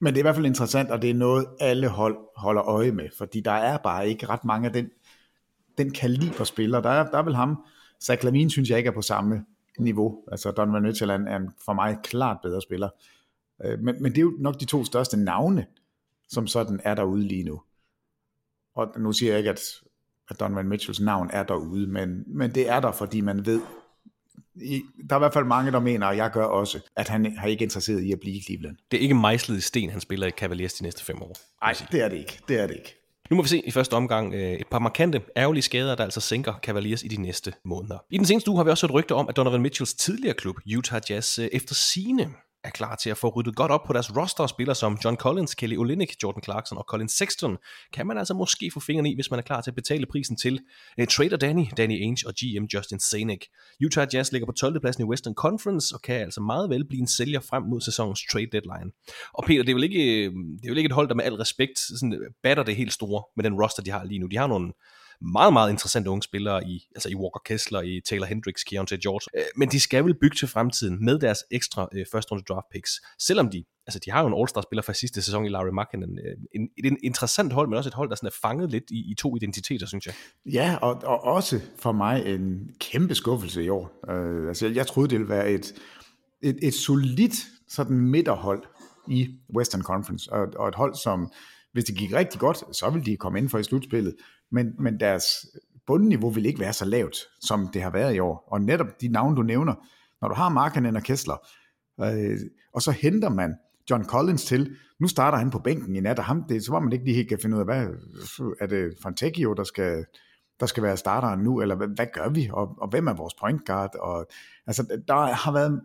[0.00, 2.92] men det er i hvert fald interessant, og det er noget, alle hold holder øje
[2.92, 4.90] med, fordi der er bare ikke ret mange af den,
[5.78, 6.82] den kaliber spillere.
[6.82, 7.64] Der er, der er vel ham,
[8.02, 9.44] Zach Lavine synes jeg ikke er på samme
[9.78, 10.24] niveau.
[10.32, 12.88] Altså Donovan Mitchell er, er for mig klart bedre spiller.
[13.64, 15.66] Øh, men, men det er jo nok de to største navne,
[16.28, 17.62] som sådan er derude lige nu.
[18.74, 19.60] Og nu siger jeg ikke, at,
[20.30, 23.60] at Donovan Mitchells navn er derude, men, men det er der, fordi man ved,
[24.54, 27.36] i, der er i hvert fald mange, der mener, og jeg gør også, at han
[27.36, 28.76] har ikke interesseret i at blive i Cleveland.
[28.90, 31.36] Det er ikke mejslet i sten, han spiller i Cavaliers de næste fem år.
[31.62, 32.40] Nej, det er det ikke.
[32.48, 32.94] Det er det ikke.
[33.30, 36.20] Nu må vi se i første omgang øh, et par markante, ærgerlige skader, der altså
[36.20, 37.98] sænker Cavaliers i de næste måneder.
[38.10, 40.56] I den seneste uge har vi også et rygte om, at Donovan Mitchells tidligere klub,
[40.76, 42.30] Utah Jazz, øh, efter sine
[42.64, 45.16] er klar til at få ryddet godt op på deres roster og spillere som John
[45.16, 47.56] Collins, Kelly Olynyk, Jordan Clarkson og Colin Sexton,
[47.92, 50.36] kan man altså måske få fingrene i, hvis man er klar til at betale prisen
[50.36, 50.60] til
[51.00, 53.46] uh, Trader Danny, Danny Ainge og GM Justin Sanek.
[53.84, 54.80] Utah Jazz ligger på 12.
[54.80, 58.20] pladsen i Western Conference og kan altså meget vel blive en sælger frem mod sæsonens
[58.32, 58.90] trade deadline.
[59.32, 61.24] Og Peter, det er vel ikke, mm, det er vel ikke et hold, der med
[61.24, 64.26] al respekt sådan, batter det helt store med den roster, de har lige nu.
[64.26, 64.72] De har nogle
[65.20, 69.40] meget, meget interessante unge spillere i, altså i Walker Kessler, i Taylor Hendricks, Keontae George.
[69.40, 72.66] Øh, men de skal vel bygge til fremtiden med deres ekstra øh, første runde draft
[72.72, 72.90] picks.
[73.18, 76.18] Selvom de, altså de har jo en all-star spiller fra sidste sæson i Larry Markkinen.
[76.18, 79.10] Øh, en, en, interessant hold, men også et hold, der sådan er fanget lidt i,
[79.10, 80.14] i to identiteter, synes jeg.
[80.52, 84.10] Ja, og, og også for mig en kæmpe skuffelse i år.
[84.10, 85.74] Øh, altså jeg, jeg troede, det ville være et,
[86.42, 87.34] et, et solidt
[87.68, 88.62] sådan midterhold
[89.08, 91.32] i Western Conference, og, og et hold, som
[91.72, 94.14] hvis det gik rigtig godt, så ville de komme ind for i slutspillet
[94.54, 95.26] men, men deres
[95.86, 98.48] bundniveau vil ikke være så lavt, som det har været i år.
[98.50, 99.74] Og netop de navne, du nævner,
[100.20, 101.46] når du har Markanen og Kessler,
[102.00, 102.38] øh,
[102.74, 103.54] og så henter man
[103.90, 106.80] John Collins til, nu starter han på bænken i nat, og ham, det, så var
[106.80, 107.86] man ikke lige helt kan finde ud af, hvad,
[108.60, 110.04] er det Fontecchio, der skal,
[110.60, 113.34] der skal være starteren nu, eller hvad, hvad gør vi, og, og hvem er vores
[113.34, 114.26] point guard, og
[114.66, 115.80] altså, der har været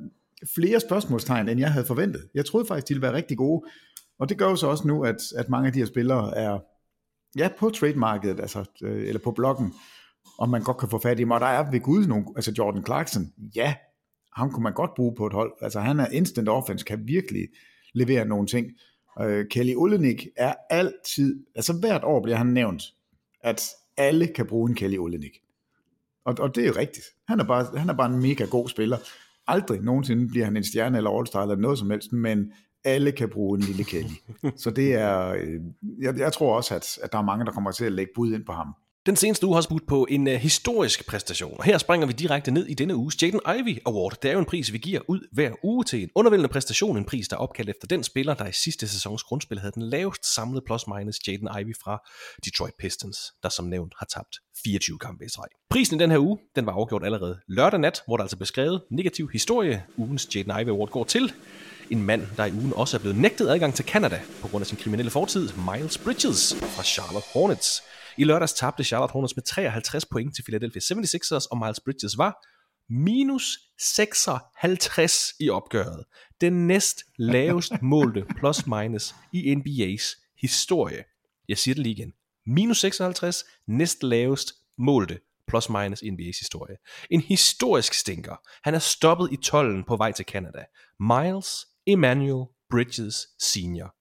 [0.55, 2.28] flere spørgsmålstegn, end jeg havde forventet.
[2.34, 3.65] Jeg troede faktisk, de ville være rigtig gode,
[4.20, 6.59] og det gør jo så også nu, at, at mange af de her spillere er,
[7.38, 9.74] Ja, på trademarkedet, altså, øh, eller på bloggen,
[10.40, 11.32] om man godt kan få fat i dem.
[11.32, 13.76] Og der er ved Gud nogle, altså Jordan Clarkson, ja,
[14.36, 15.54] ham kunne man godt bruge på et hold.
[15.62, 17.48] Altså han er instant offense, kan virkelig
[17.94, 18.68] levere nogle ting.
[19.22, 22.84] Øh, Kelly Olenik er altid, altså hvert år bliver han nævnt,
[23.42, 25.38] at alle kan bruge en Kelly Olenik.
[26.26, 27.06] Og, og det er jo rigtigt.
[27.28, 28.98] Han er, bare, han er bare en mega god spiller.
[29.48, 32.52] Aldrig nogensinde bliver han en stjerne eller all-star eller noget som helst, men
[32.84, 34.14] alle kan bruge en lille Kelly.
[34.64, 35.60] Så det er, øh,
[36.02, 38.34] jeg, jeg tror også, at, at der er mange, der kommer til at lægge bud
[38.34, 38.68] ind på ham.
[39.06, 42.52] Den seneste uge har budt på en uh, historisk præstation, og her springer vi direkte
[42.52, 44.14] ned i denne uges Jaden Ivy Award.
[44.22, 47.06] Det er jo en pris, vi giver ud hver uge til en undervældende præstation, en
[47.06, 50.34] pris, der er opkaldt efter den spiller, der i sidste sæsons grundspil havde den lavest
[50.34, 52.10] samlede plus-minus Jaden Ivy fra
[52.46, 55.50] Detroit Pistons, der som nævnt har tabt 24 kampe i træk.
[55.70, 58.82] Prisen i den her uge, den var afgjort allerede lørdag nat, hvor der altså beskrevet
[58.92, 59.86] negativ historie.
[59.98, 61.34] Ugens Jaden Ivy Award går til
[61.92, 64.68] en mand, der i ugen også er blevet nægtet adgang til Canada på grund af
[64.68, 67.84] sin kriminelle fortid, Miles Bridges fra Charlotte Hornets.
[68.18, 72.46] I lørdags tabte Charlotte Hornets med 53 point til Philadelphia 76ers, og Miles Bridges var
[72.90, 76.06] minus 56 i opgøret.
[76.42, 81.04] Den næst lavest målte plus minus i NBA's historie.
[81.48, 82.14] Jeg siger det lige igen.
[82.46, 86.76] Minus 56, næst lavest målte plus minus i NBA's historie.
[87.10, 88.36] En historisk stinker.
[88.64, 90.66] Han er stoppet i tollen på vej til Canada.
[91.00, 93.96] Miles Emmanuel Bridges Senior.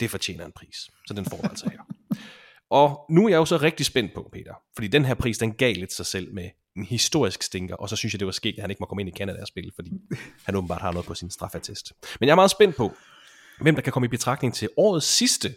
[0.00, 1.80] Det fortjener en pris, så den får altså her.
[2.70, 5.52] Og nu er jeg jo så rigtig spændt på, Peter, fordi den her pris, den
[5.52, 8.54] gav lidt sig selv med en historisk stinker, og så synes jeg, det var sket,
[8.54, 9.90] at han ikke må komme ind i Canada og spille, fordi
[10.44, 11.92] han åbenbart har noget på sin straffetest.
[12.20, 12.96] Men jeg er meget spændt på,
[13.60, 15.54] hvem der kan komme i betragtning til årets sidste,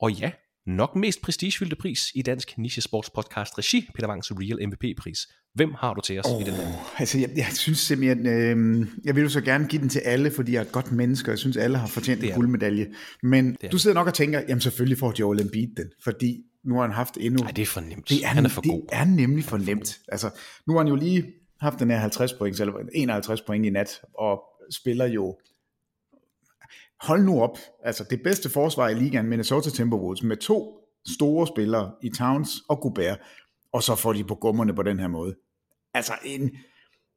[0.00, 0.32] og ja,
[0.66, 5.18] nok mest prestigefyldte pris i dansk niche sports podcast regi, Peter Wangs Real MVP-pris.
[5.54, 6.96] Hvem har du til os oh, i den her?
[6.98, 10.30] Altså, jeg, jeg synes simpelthen, øh, jeg vil jo så gerne give den til alle,
[10.30, 12.86] fordi jeg er et godt menneske, og jeg synes, alle har fortjent en guldmedalje.
[13.22, 16.82] Men du sidder nok og tænker, jamen selvfølgelig får Joel Embiid den, fordi nu har
[16.82, 17.42] han haft endnu...
[17.42, 18.08] Nej, det er for nemt.
[18.08, 18.82] Det er, han er for det god.
[18.92, 19.98] er nemlig for nemt.
[20.08, 20.30] Altså,
[20.66, 21.26] nu har han jo lige
[21.60, 24.40] haft den her 50 point, eller 51 point i nat, og
[24.70, 25.38] spiller jo
[27.02, 30.78] hold nu op, altså det bedste forsvar i ligaen, Minnesota Timberwolves, med to
[31.08, 33.18] store spillere i Towns og Gobert,
[33.72, 35.34] og så får de på gummerne på den her måde.
[35.94, 36.50] Altså, en,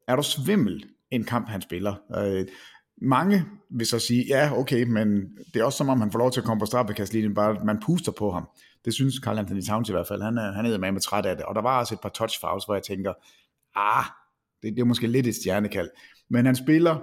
[0.07, 1.95] er du svimmel en kamp, han spiller?
[2.17, 2.47] Øh,
[3.01, 6.31] mange vil så sige, ja, okay, men det er også som om, han får lov
[6.31, 8.47] til at komme på straffekastlinjen, bare man puster på ham.
[8.85, 10.21] Det synes Carl Anthony Towns i hvert fald.
[10.21, 11.45] Han er, han er med med træt af det.
[11.45, 13.13] Og der var også et par touch fouls, hvor jeg tænker,
[13.75, 14.05] ah,
[14.61, 15.89] det, det er måske lidt et stjernekald.
[16.29, 16.99] Men han spiller,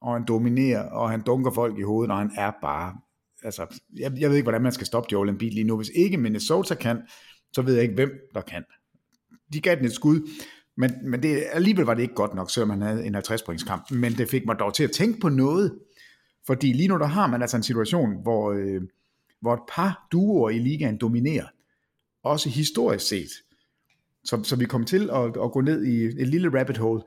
[0.00, 2.94] og han dominerer, og han dunker folk i hovedet, og han er bare...
[3.42, 3.66] Altså,
[3.98, 5.76] jeg, jeg ved ikke, hvordan man skal stoppe Joel Embiid lige nu.
[5.76, 7.02] Hvis ikke Minnesota kan,
[7.52, 8.64] så ved jeg ikke, hvem der kan.
[9.52, 10.28] De gav den et skud,
[10.76, 13.90] men, men det, alligevel var det ikke godt nok, selvom han havde en 50 kamp.
[13.90, 15.78] Men det fik mig dog til at tænke på noget.
[16.46, 18.82] Fordi lige nu der har man altså en situation, hvor, øh,
[19.40, 21.46] hvor et par duoer i ligaen dominerer.
[22.22, 23.30] Også historisk set.
[24.24, 27.02] Så, så vi kom til at, at gå ned i et lille rabbit hole.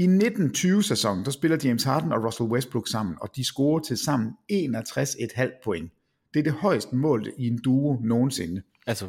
[0.00, 4.30] I 1920-sæsonen, der spiller James Harden og Russell Westbrook sammen, og de scorer til sammen
[4.52, 5.92] 61,5 point.
[6.34, 8.62] Det er det højeste mål i en duo nogensinde.
[8.90, 9.06] Altså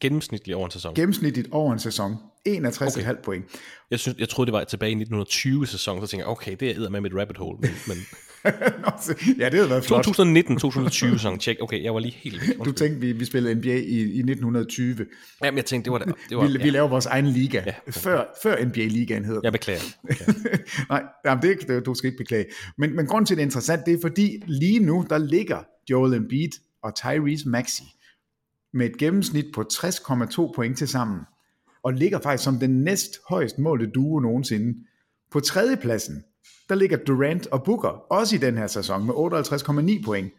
[0.00, 0.94] gennemsnitligt over en sæson?
[0.94, 2.16] Gennemsnitligt over en sæson.
[2.48, 3.14] 61,5 okay.
[3.24, 3.44] point.
[3.90, 6.88] Jeg, synes, jeg troede, det var tilbage i 1920-sæsonen, så tænkte jeg, okay, det er
[6.88, 7.58] med mit rabbit hole.
[7.60, 7.96] Men, men...
[9.38, 10.06] ja, det havde været flot.
[10.06, 11.62] 2019-2020 sæson, check.
[11.62, 12.64] Okay, jeg var lige helt væk.
[12.64, 15.06] Du tænkte, vi, vi spillede NBA i, i 1920.
[15.44, 15.98] Jamen, jeg tænkte, det var...
[16.28, 16.62] Det var vi, ja.
[16.64, 18.00] vi laver vores egen liga, ja, okay.
[18.00, 19.80] før, før NBA-ligaen hedder Jeg beklager.
[20.04, 20.32] Okay.
[20.90, 22.44] Nej, jamen, det, det, du skal ikke beklage.
[22.78, 25.58] Men, men grunden til, det er interessant, det er fordi, lige nu, der ligger
[25.90, 26.50] Joel Embiid
[26.82, 27.84] og Tyrese Maxey
[28.72, 31.20] med et gennemsnit på 60,2 point til sammen,
[31.82, 34.78] og ligger faktisk som den næst højst målte duo nogensinde.
[35.30, 36.24] På tredjepladsen,
[36.68, 40.32] der ligger Durant og Booker, også i den her sæson, med 58,9 point.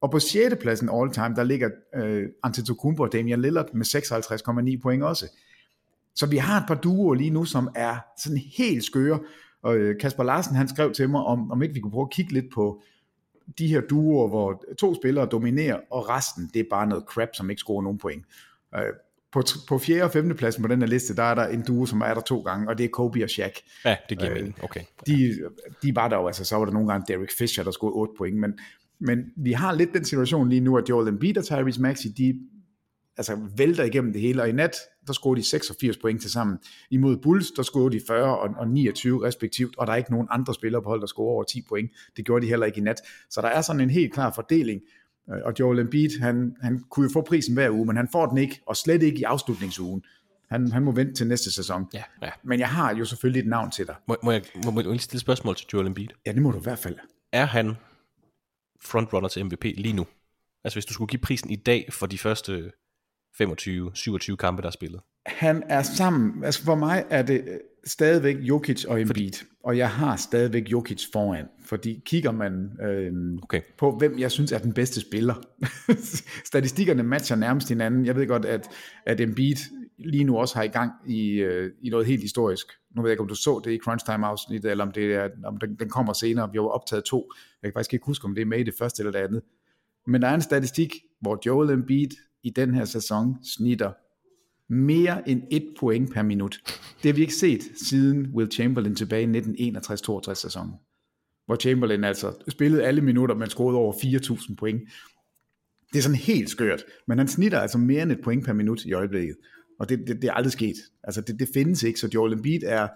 [0.00, 0.54] Og på 6.
[0.60, 3.86] pladsen all time, der ligger øh, Antetokounmpo og Damian Lillard med
[4.76, 5.26] 56,9 point også.
[6.14, 9.20] Så vi har et par duoer lige nu, som er sådan helt skøre.
[9.62, 12.14] Og øh, Kasper Larsen, han skrev til mig, om, om ikke vi kunne prøve at
[12.14, 12.82] kigge lidt på
[13.58, 17.50] de her duoer, hvor to spillere dominerer, og resten, det er bare noget crap, som
[17.50, 18.24] ikke scorer nogen point.
[18.74, 18.82] Øh,
[19.32, 20.04] på, på 4.
[20.04, 20.36] og 5.
[20.36, 22.68] pladsen på den her liste, der er der en duo, som er der to gange,
[22.68, 23.52] og det er Kobe og Shaq.
[23.84, 24.64] Ja, det giver øh, mening.
[24.64, 24.80] Okay.
[25.06, 25.38] De,
[25.82, 28.14] de var der jo, altså så var der nogle gange Derek Fisher, der scorede 8
[28.18, 28.58] point, men,
[28.98, 32.40] men vi har lidt den situation lige nu, at Joel Embiid og Tyrese Maxey, de
[33.16, 36.58] altså vælter igennem det hele, og i nat, der scorede de 86 point til sammen.
[36.90, 40.28] Imod Bulls, der scorede de 40 og, og 29 respektivt, og der er ikke nogen
[40.30, 41.90] andre spillere på hold, der scorer over 10 point.
[42.16, 43.00] Det gjorde de heller ikke i nat.
[43.30, 44.80] Så der er sådan en helt klar fordeling,
[45.30, 48.26] Øh, og Joel Embiid, han, han kunne jo få prisen hver uge, men han får
[48.26, 50.04] den ikke, og slet ikke i afslutningsugen.
[50.50, 51.86] Han, han må vente til næste sæson.
[51.94, 52.30] Ja, ja.
[52.42, 53.94] Men jeg har jo selvfølgelig et navn til dig.
[54.08, 56.08] Må, må, jeg, må, må jeg lige stille spørgsmål til Joel Embiid?
[56.26, 56.96] Ja, det må du i hvert fald.
[57.32, 57.74] Er han
[58.80, 60.06] frontrunner til MVP lige nu?
[60.64, 62.72] Altså hvis du skulle give prisen i dag for de første
[63.42, 65.00] 25-27 kampe, der er spillet?
[65.26, 69.50] Han er sammen, altså for mig er det øh, stadigvæk Jokic og Embiid, fordi...
[69.64, 73.12] og jeg har stadigvæk Jokic foran, fordi kigger man øh,
[73.42, 73.60] okay.
[73.78, 75.34] på, hvem jeg synes er den bedste spiller,
[76.50, 78.06] statistikkerne matcher nærmest hinanden.
[78.06, 78.68] Jeg ved godt, at,
[79.06, 79.56] at Embiid
[79.98, 82.66] lige nu også har i gang i, øh, i noget helt historisk.
[82.96, 85.14] Nu ved jeg ikke, om du så det i Crunch Time afsnittet, eller om, det
[85.14, 86.52] er, om den, den kommer senere.
[86.52, 87.32] Vi har optaget to.
[87.62, 89.42] Jeg kan faktisk ikke huske, om det er med i det første eller det andet.
[90.06, 92.10] Men der er en statistik, hvor Joel Embiid
[92.46, 93.92] i den her sæson snitter
[94.68, 96.60] mere end et point per minut.
[97.02, 100.72] Det har vi ikke set siden Will Chamberlain tilbage i 1961-62 sæsonen.
[101.46, 104.82] Hvor Chamberlain altså spillede alle minutter, men scorede over 4.000 point.
[105.92, 108.84] Det er sådan helt skørt, men han snitter altså mere end et point per minut
[108.84, 109.36] i øjeblikket.
[109.78, 110.76] Og det, det, det er aldrig sket.
[111.04, 112.88] Altså det, det findes ikke, så Joel Embiid er,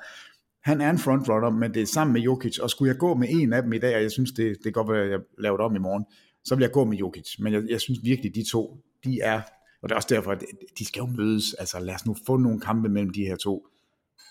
[0.64, 3.28] han er en frontrunner, men det er sammen med Jokic, og skulle jeg gå med
[3.30, 5.56] en af dem i dag, og jeg synes, det, det er godt at jeg laver
[5.56, 6.04] det om i morgen,
[6.44, 7.38] så vil jeg gå med Jokic.
[7.38, 9.40] Men jeg, jeg synes virkelig, de to, de er
[9.82, 10.44] og det er også derfor, at
[10.78, 11.54] de skal jo mødes.
[11.54, 13.66] Altså lad os nu få nogle kampe mellem de her to.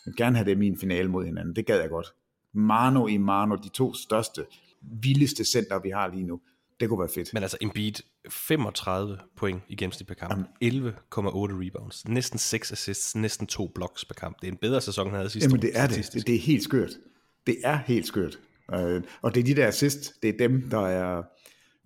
[0.05, 1.55] Jeg vil gerne have dem i en finale mod hinanden.
[1.55, 2.07] Det gad jeg godt.
[2.53, 4.45] Mano i Mano, de to største,
[4.81, 6.41] vildeste center, vi har lige nu.
[6.79, 7.33] Det kunne være fedt.
[7.33, 7.93] Men altså Embiid,
[8.29, 10.69] 35 point i gennemsnit per kamp, 11,8
[11.17, 14.41] rebounds, næsten 6 assists, næsten 2 blocks per kamp.
[14.41, 16.09] Det er en bedre sæson, han havde sidste Jamen det er det.
[16.13, 16.27] det.
[16.27, 16.91] Det er helt skørt.
[17.47, 18.39] Det er helt skørt.
[18.73, 21.23] Øh, og det er de der assist, det er dem, der er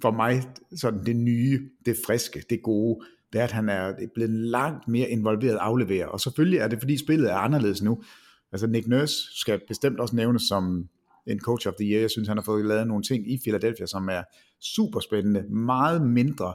[0.02, 0.44] for mig
[0.76, 5.10] sådan det nye, det friske, det gode det er, at han er blevet langt mere
[5.10, 6.08] involveret afleverer.
[6.08, 8.04] Og selvfølgelig er det, fordi spillet er anderledes nu.
[8.52, 10.90] Altså Nick Nurse skal bestemt også nævnes som
[11.28, 12.02] en coach of the year.
[12.02, 14.24] Jeg synes, han har fået lavet nogle ting i Philadelphia, som er
[14.62, 15.44] super spændende.
[15.50, 16.54] Meget mindre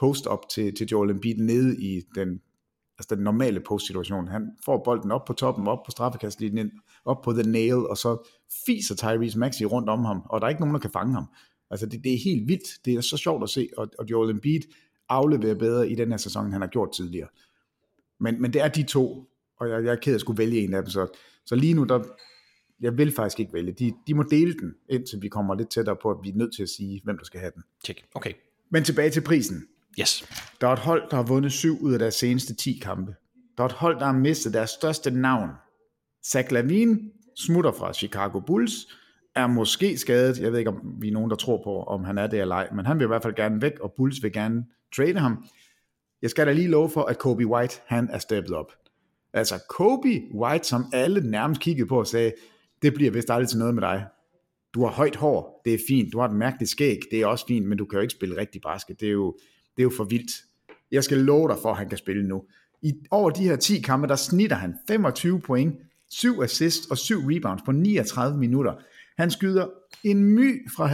[0.00, 2.40] post-up til, til Joel Embiid nede i den,
[2.98, 4.28] altså den normale post-situation.
[4.28, 6.70] Han får bolden op på toppen, op på straffekastlinjen,
[7.04, 8.30] op på the nail, og så
[8.66, 11.26] fiser Tyrese Maxey rundt om ham, og der er ikke nogen, der kan fange ham.
[11.70, 12.84] Altså det, det er helt vildt.
[12.84, 14.60] Det er så sjovt at se, og, og Joel Embiid
[15.08, 17.28] afleverer bedre i den her sæson, end han har gjort tidligere.
[18.20, 20.60] Men, men det er de to, og jeg, jeg er ked af at skulle vælge
[20.60, 22.04] en af dem, så, så lige nu, der,
[22.80, 23.72] jeg vil faktisk ikke vælge.
[23.72, 26.54] De, de må dele den, indtil vi kommer lidt tættere på, at vi er nødt
[26.54, 27.62] til at sige, hvem der skal have den.
[27.84, 28.04] Check.
[28.14, 28.32] Okay.
[28.70, 29.66] Men tilbage til prisen.
[30.00, 30.28] Yes.
[30.60, 33.14] Der er et hold, der har vundet syv ud af deres seneste 10 kampe.
[33.56, 35.50] Der er et hold, der har mistet deres største navn.
[36.26, 37.00] Zach Lavine
[37.36, 38.72] smutter fra Chicago Bulls,
[39.36, 40.40] er måske skadet.
[40.40, 42.54] Jeg ved ikke, om vi er nogen, der tror på, om han er det eller
[42.54, 44.64] ej, men han vil i hvert fald gerne væk, og Bulls vil gerne
[44.96, 45.44] trade ham.
[46.22, 48.72] Jeg skal da lige love for, at Kobe White, han er steppet op.
[49.32, 52.32] Altså Kobe White, som alle nærmest kiggede på og sagde,
[52.82, 54.06] det bliver vist aldrig til noget med dig.
[54.74, 56.12] Du har højt hår, det er fint.
[56.12, 58.36] Du har et mærkeligt skæg, det er også fint, men du kan jo ikke spille
[58.36, 59.00] rigtig basket.
[59.00, 59.36] Det er jo,
[59.76, 60.30] det er jo for vildt.
[60.92, 62.44] Jeg skal love dig for, at han kan spille nu.
[62.82, 65.76] I over de her 10 kampe, der snitter han 25 point,
[66.10, 68.72] 7 assists og 7 rebounds på 39 minutter.
[69.18, 69.66] Han skyder
[70.04, 70.88] en my fra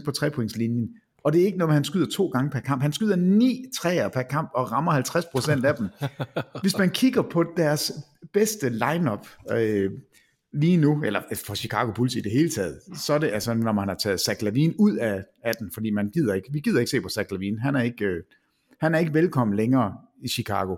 [0.00, 0.88] 50% på trepointslinjen,
[1.24, 2.82] og det er ikke noget, han skyder to gange per kamp.
[2.82, 5.88] Han skyder ni træer per kamp og rammer 50% af dem.
[6.62, 7.92] Hvis man kigger på deres
[8.32, 9.90] bedste lineup øh,
[10.52, 13.72] lige nu, eller for Chicago Bulls i det hele taget, så er det altså, når
[13.72, 16.78] man har taget Zach Lavine ud af, af den, fordi man gider ikke, vi gider
[16.78, 17.60] ikke se på Zach Lavine.
[17.60, 18.22] Han er ikke, øh,
[18.80, 20.76] han er ikke velkommen længere i Chicago.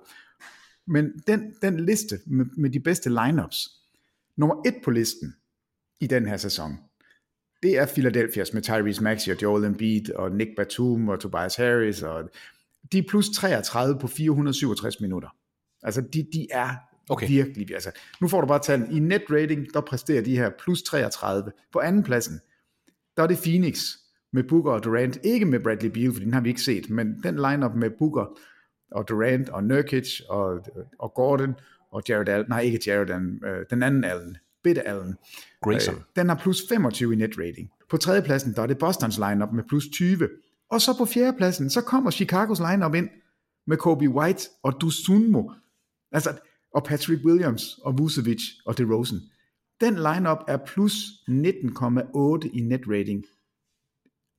[0.86, 3.68] Men den, den liste med, med de bedste lineups,
[4.36, 5.34] nummer et på listen
[6.02, 6.78] i den her sæson,
[7.62, 12.02] det er Philadelphia's med Tyrese Maxey og Joel Embiid og Nick Batum og Tobias Harris.
[12.02, 12.30] Og
[12.92, 15.28] de er plus 33 på 467 minutter.
[15.82, 16.68] Altså, de, de er
[17.10, 17.28] okay.
[17.28, 17.74] virkelig...
[17.74, 17.90] Altså,
[18.20, 18.94] nu får du bare tallene.
[18.94, 21.52] I net rating, der præsterer de her plus 33.
[21.72, 22.40] På anden pladsen,
[23.16, 23.84] der er det Phoenix
[24.32, 25.18] med Booker og Durant.
[25.24, 28.38] Ikke med Bradley Beal, for den har vi ikke set, men den lineup med Booker
[28.90, 30.66] og Durant og Nurkic og,
[30.98, 31.54] og Gordon
[31.92, 32.46] og Jared Allen.
[32.48, 33.44] Nej, ikke Jared Allen.
[33.44, 34.36] Øh, den anden Allen.
[34.64, 35.14] Bitte Allen.
[35.62, 35.94] Grayson.
[35.94, 37.70] Øh, den har plus 25 i net rating.
[37.90, 40.28] På tredjepladsen, der er det Bostons lineup med plus 20.
[40.70, 43.08] Og så på fjerdepladsen, så kommer Chicagos lineup ind
[43.66, 45.50] med Kobe White og Dusunmo.
[46.12, 46.38] Altså,
[46.74, 49.20] og Patrick Williams og Vucevic og DeRozan.
[49.80, 50.92] Den lineup er plus
[51.28, 53.24] 19,8 i net rating.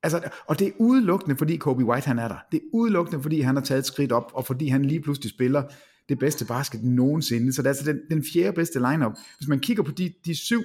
[0.04, 2.38] Altså, og det er udelukkende, fordi Kobe White han er der.
[2.52, 5.30] Det er udelukkende, fordi han har taget et skridt op, og fordi han lige pludselig
[5.30, 5.64] spiller
[6.10, 7.54] det bedste basket nogensinde.
[7.54, 9.14] Så det er altså den, den fjerde bedste lineup.
[9.38, 10.64] Hvis man kigger på de, de syv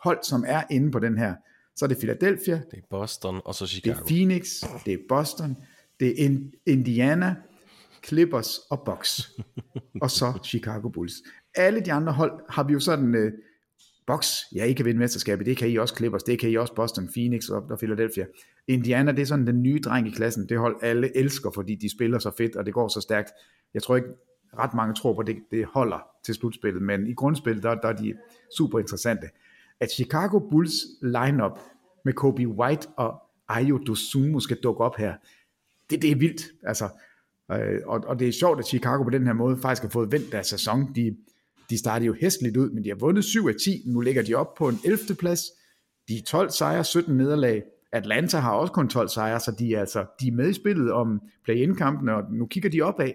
[0.00, 1.34] hold, som er inde på den her,
[1.76, 3.94] så er det Philadelphia, Det er Boston og så Chicago.
[3.94, 5.56] det er Phoenix, det er Boston,
[6.00, 7.36] det er Indiana,
[8.06, 9.30] Clippers og Bucks.
[10.02, 11.14] og så Chicago Bulls.
[11.54, 13.32] Alle de andre hold har vi jo sådan, uh,
[14.06, 16.74] Bucks, ja, I kan vinde mesterskabet, det kan I også Clippers, det kan I også
[16.74, 18.26] Boston, Phoenix og, og Philadelphia.
[18.68, 21.90] Indiana, det er sådan den nye dreng i klassen, det hold alle elsker, fordi de
[21.90, 23.28] spiller så fedt, og det går så stærkt.
[23.74, 24.08] Jeg tror ikke,
[24.58, 27.88] ret mange tror på, at det, det holder til slutspillet, men i grundspillet, der, der
[27.88, 28.14] er de
[28.56, 29.26] super interessante.
[29.80, 30.72] At Chicago Bulls
[31.02, 31.58] lineup
[32.04, 35.14] med Kobe White og Ayo Dosunmu skal dukke op her,
[35.90, 36.42] det, det er vildt.
[36.62, 36.88] Altså,
[37.52, 40.12] øh, og, og det er sjovt, at Chicago på den her måde faktisk har fået
[40.12, 40.94] vendt deres sæson.
[40.94, 41.16] De,
[41.70, 43.82] de startede jo hæstligt ud, men de har vundet 7 af 10.
[43.86, 44.98] Nu ligger de op på en 11.
[45.18, 45.40] plads.
[46.08, 47.62] De er 12 sejre, 17 nederlag.
[47.92, 50.92] Atlanta har også kun 12 sejre, så de er, altså, de er med i spillet
[50.92, 53.12] om play-in-kampene, og nu kigger de opad.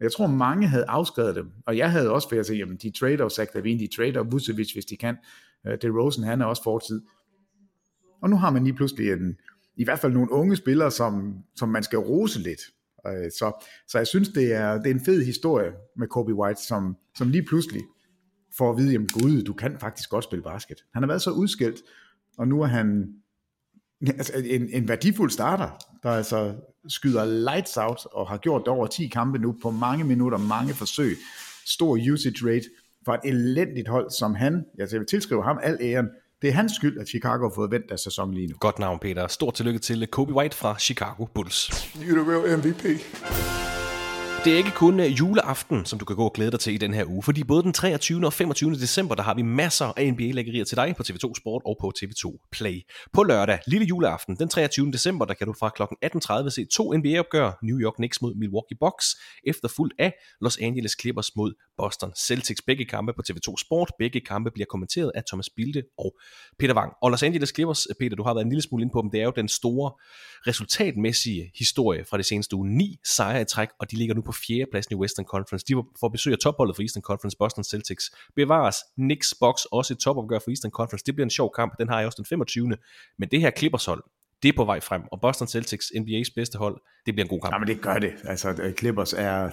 [0.00, 2.90] Jeg tror, mange havde afskrevet dem, og jeg havde også, for jeg sagde, jamen, de
[2.90, 5.16] trader Zach Lavine, de trader Vucevic, hvis de kan.
[5.66, 7.02] Øh, det Rosen, han er også fortid.
[8.22, 9.36] Og nu har man lige pludselig en,
[9.76, 12.60] i hvert fald nogle unge spillere, som, som man skal rose lidt.
[13.06, 16.62] Øh, så, så jeg synes, det er, det er en fed historie med Kobe White,
[16.62, 17.82] som, som lige pludselig
[18.58, 20.84] får at vide, jamen gud, du kan faktisk godt spille basket.
[20.94, 21.82] Han har været så udskilt,
[22.38, 23.14] og nu er han
[24.06, 25.68] altså en, en værdifuld starter,
[26.02, 26.54] der altså
[26.88, 30.74] skyder lights out, og har gjort det over 10 kampe nu, på mange minutter, mange
[30.74, 31.16] forsøg,
[31.66, 32.66] stor usage rate,
[33.04, 36.08] for et elendigt hold som han, jeg vil tilskrive ham al æren,
[36.42, 38.56] det er hans skyld, at Chicago har fået vendt deres sæson lige nu.
[38.60, 39.26] Godt navn, Peter.
[39.26, 41.68] Stort tillykke til Kobe White fra Chicago Bulls.
[41.68, 43.63] You're the real MVP.
[44.44, 46.76] Det er ikke kun øh, juleaften, som du kan gå og glæde dig til i
[46.76, 48.26] den her uge, fordi både den 23.
[48.26, 48.74] og 25.
[48.74, 52.48] december, der har vi masser af NBA-lækkerier til dig på TV2 Sport og på TV2
[52.52, 52.80] Play.
[53.12, 54.92] På lørdag, lille juleaften, den 23.
[54.92, 55.82] december, der kan du fra kl.
[56.44, 59.06] 18.30 se to NBA-opgør, New York Knicks mod Milwaukee Bucks,
[59.46, 62.62] efterfulgt af Los Angeles Clippers mod Boston Celtics.
[62.62, 66.16] Begge kampe på TV2 Sport, begge kampe bliver kommenteret af Thomas Bilde og
[66.58, 66.92] Peter Wang.
[67.02, 69.10] Og Los Angeles Clippers, eh, Peter, du har været en lille smule ind på dem,
[69.10, 69.92] det er jo den store
[70.46, 72.68] resultatmæssige historie fra det seneste uge.
[72.68, 75.66] Ni sejre i træk, og de ligger nu på fjerdepladsen i Western Conference.
[75.66, 78.10] De får besøg af topholdet for Eastern Conference, Boston Celtics.
[78.36, 81.04] Bevares Knicks box også et topopgør for Eastern Conference.
[81.06, 82.76] Det bliver en sjov kamp, den har jeg også den 25.
[83.18, 84.04] Men det her Clippers hold,
[84.42, 87.40] det er på vej frem, og Boston Celtics, NBA's bedste hold, det bliver en god
[87.40, 87.54] kamp.
[87.54, 88.12] Ja, men det gør det.
[88.24, 89.50] Altså, Clippers er...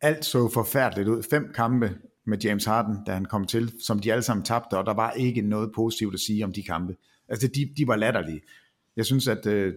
[0.00, 1.22] Alt så forfærdeligt ud.
[1.30, 4.86] Fem kampe med James Harden, da han kom til, som de alle sammen tabte, og
[4.86, 6.96] der var ikke noget positivt at sige om de kampe.
[7.28, 8.40] Altså, de, de var latterlige.
[8.96, 9.74] Jeg synes, at øh,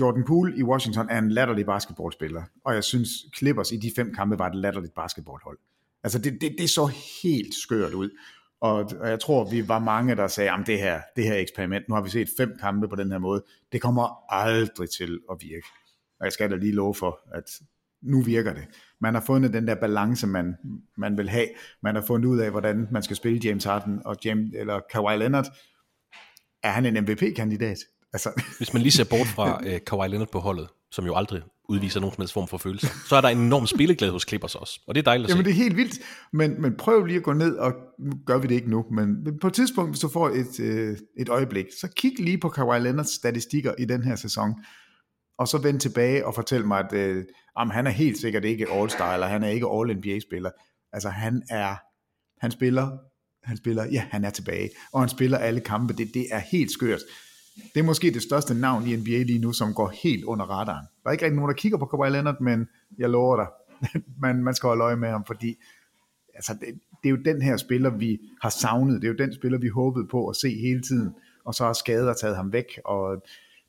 [0.00, 4.14] Jordan Poole i Washington er en latterlig basketballspiller, og jeg synes, Clippers i de fem
[4.14, 5.58] kampe var et latterligt basketballhold.
[6.02, 6.86] Altså, det, det, det så
[7.22, 8.10] helt skørt ud.
[8.60, 11.88] Og, og jeg tror, vi var mange, der sagde, at det her, det her eksperiment,
[11.88, 15.36] nu har vi set fem kampe på den her måde, det kommer aldrig til at
[15.40, 15.66] virke.
[16.20, 17.44] Og jeg skal da lige love for, at
[18.02, 18.64] nu virker det.
[19.00, 20.54] Man har fundet den der balance, man,
[20.96, 21.46] man vil have.
[21.82, 25.16] Man har fundet ud af, hvordan man skal spille James Harden og James, eller Kawhi
[25.16, 25.46] Leonard.
[26.62, 27.78] Er han en MVP-kandidat?
[28.12, 28.42] Altså.
[28.58, 32.00] Hvis man lige ser bort fra uh, Kawhi Leonard på holdet, som jo aldrig udviser
[32.00, 34.80] nogen som helst form for følelser, så er der en enorm spilleglæde hos Clippers også,
[34.86, 35.50] og det er dejligt at Jamen se.
[35.50, 35.98] det er helt vildt,
[36.32, 39.38] men, men prøv lige at gå ned, og nu gør vi det ikke nu, men
[39.40, 42.80] på et tidspunkt, hvis du får et, øh, et øjeblik, så kig lige på Kawhi
[42.80, 44.54] Leonards statistikker i den her sæson,
[45.38, 47.24] og så vend tilbage og fortæl mig, at øh,
[47.58, 50.50] jamen, han er helt sikkert ikke All-Star, eller han er ikke All-NBA-spiller.
[50.92, 51.76] Altså han er,
[52.40, 52.98] han spiller,
[53.44, 56.70] han spiller, ja, han er tilbage, og han spiller alle kampe, det, det er helt
[56.70, 57.00] skørt.
[57.74, 60.86] Det er måske det største navn i NBA lige nu, som går helt under radaren.
[61.02, 62.66] Der er ikke rigtig nogen, der kigger på Kawhi Leonard, men
[62.98, 63.46] jeg lover dig,
[64.22, 65.56] man, man skal holde øje med ham, fordi
[66.34, 69.02] altså, det, det er jo den her spiller, vi har savnet.
[69.02, 71.14] Det er jo den spiller, vi håbede på at se hele tiden,
[71.44, 73.22] og så har skader taget ham væk, og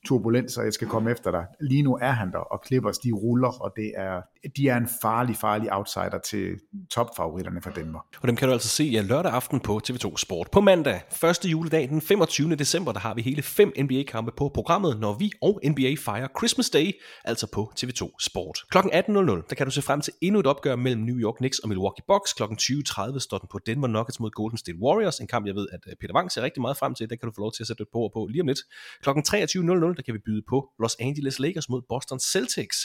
[0.05, 1.45] turbulens, og jeg skal komme efter dig.
[1.61, 4.21] Lige nu er han der, og Clippers, de ruller, og det er,
[4.57, 6.59] de er en farlig, farlig outsider til
[6.91, 7.99] topfavoritterne fra Denver.
[8.21, 10.47] Og dem kan du altså se ja, lørdag aften på TV2 Sport.
[10.51, 12.55] På mandag, første juledag, den 25.
[12.55, 16.69] december, der har vi hele fem NBA-kampe på programmet, når vi og NBA fejrer Christmas
[16.69, 16.91] Day,
[17.25, 18.59] altså på TV2 Sport.
[18.71, 21.59] Klokken 18.00, der kan du se frem til endnu et opgør mellem New York Knicks
[21.59, 22.33] og Milwaukee Bucks.
[22.33, 25.67] Klokken 20.30 står den på Denver Nuggets mod Golden State Warriors, en kamp, jeg ved,
[25.71, 27.09] at øh, Peter Wang ser rigtig meget frem til.
[27.09, 28.59] Der kan du få lov til at sætte et på på lige om lidt.
[29.03, 32.77] Klokken 23.00 der kan vi byde på Los Angeles Lakers mod Boston Celtics.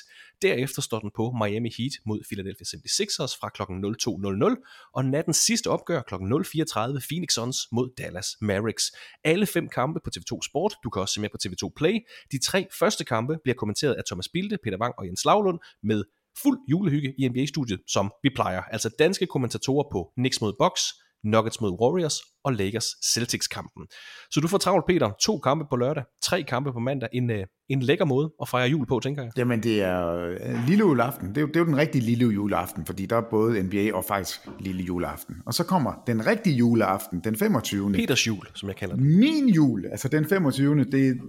[0.42, 3.62] Derefter står den på Miami Heat mod Philadelphia 76ers fra kl.
[3.62, 6.14] 02.00, og nattens sidste opgør kl.
[6.14, 8.84] 04.30 Phoenix Suns mod Dallas Mavericks.
[9.24, 10.74] Alle fem kampe på TV2 Sport.
[10.84, 11.94] Du kan også se med på TV2 Play.
[12.32, 16.04] De tre første kampe bliver kommenteret af Thomas Bilde, Peter Wang og Jens Lavlund med
[16.42, 18.62] fuld julehygge i NBA-studiet, som vi plejer.
[18.62, 20.82] Altså danske kommentatorer på Knicks mod Bucks,
[21.24, 23.86] Nuggets mod Warriors og Lakers Celtics kampen.
[24.30, 25.10] Så du får travlt, Peter.
[25.20, 27.08] To kampe på lørdag, tre kampe på mandag.
[27.12, 29.32] En, øh, en lækker måde at fejre jul på, tænker jeg.
[29.36, 31.28] Jamen, det er øh, lille juleaften.
[31.28, 33.94] Det er, jo, det er jo den rigtige lille juleaften, fordi der er både NBA
[33.94, 35.36] og faktisk lille juleaften.
[35.46, 37.92] Og så kommer den rigtige juleaften, den 25.
[37.92, 39.04] Peters jul, som jeg kalder det.
[39.04, 40.84] Min jul, altså den 25.
[40.84, 41.20] Det,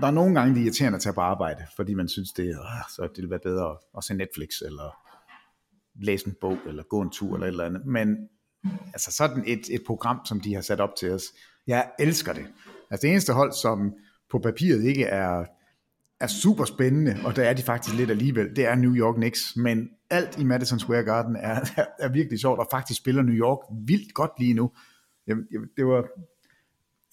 [0.00, 2.48] der er nogle gange, det er irriterende at tage på arbejde, fordi man synes, det,
[2.48, 2.54] øh,
[2.96, 4.96] så det vil være bedre at se Netflix, eller
[6.04, 7.86] læse en bog, eller gå en tur, eller et eller andet.
[7.86, 8.16] Men
[8.86, 11.22] altså sådan et, et program, som de har sat op til os.
[11.66, 12.46] Jeg elsker det.
[12.90, 13.94] Altså det eneste hold, som
[14.30, 15.44] på papiret ikke er,
[16.20, 19.56] er super spændende, og der er de faktisk lidt alligevel, det er New York Knicks,
[19.56, 23.34] men alt i Madison Square Garden er, er, er virkelig sjovt, og faktisk spiller New
[23.34, 24.70] York vildt godt lige nu.
[25.26, 25.46] Jamen,
[25.76, 26.04] det var,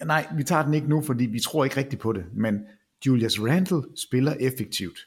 [0.04, 2.60] nej, vi tager den ikke nu, fordi vi tror ikke rigtigt på det, men
[3.06, 4.98] Julius Randle spiller effektivt,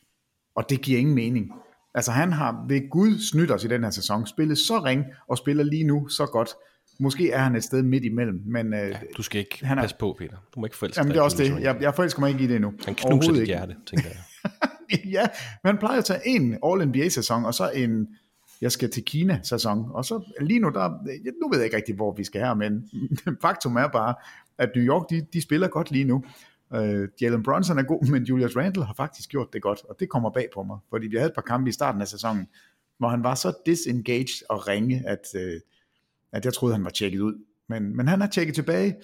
[0.56, 1.52] og det giver ingen mening.
[1.96, 5.38] Altså han har ved Gud snydt os i den her sæson, spillet så ring og
[5.38, 6.50] spiller lige nu så godt.
[7.00, 8.74] Måske er han et sted midt imellem, men...
[8.74, 10.36] Øh, ja, du skal ikke han er, passe på, Peter.
[10.56, 11.62] Du må ikke forelske jamen, det er også det.
[11.62, 12.74] Jeg, jeg forelsker mig ikke i det endnu.
[12.86, 14.20] Han knuser dit hjerte, tænker jeg.
[15.16, 15.28] ja,
[15.64, 18.08] man plejer at tage en All-NBA-sæson, og så en
[18.62, 19.86] jeg skal til Kina-sæson.
[19.94, 20.90] Og så lige nu, der,
[21.42, 22.90] nu ved jeg ikke rigtig, hvor vi skal her, men
[23.42, 24.16] faktum er bare,
[24.58, 26.24] at New York, de, de spiller godt lige nu.
[26.74, 30.10] Øh, Jalen Brunson er god, men Julius Randle har faktisk gjort det godt, og det
[30.10, 32.48] kommer bag på mig, fordi vi havde et par kampe i starten af sæsonen,
[32.98, 35.60] hvor han var så disengaged og ringe, at, øh,
[36.32, 37.44] at jeg troede, han var tjekket ud.
[37.68, 38.96] Men, men han er tjekket tilbage.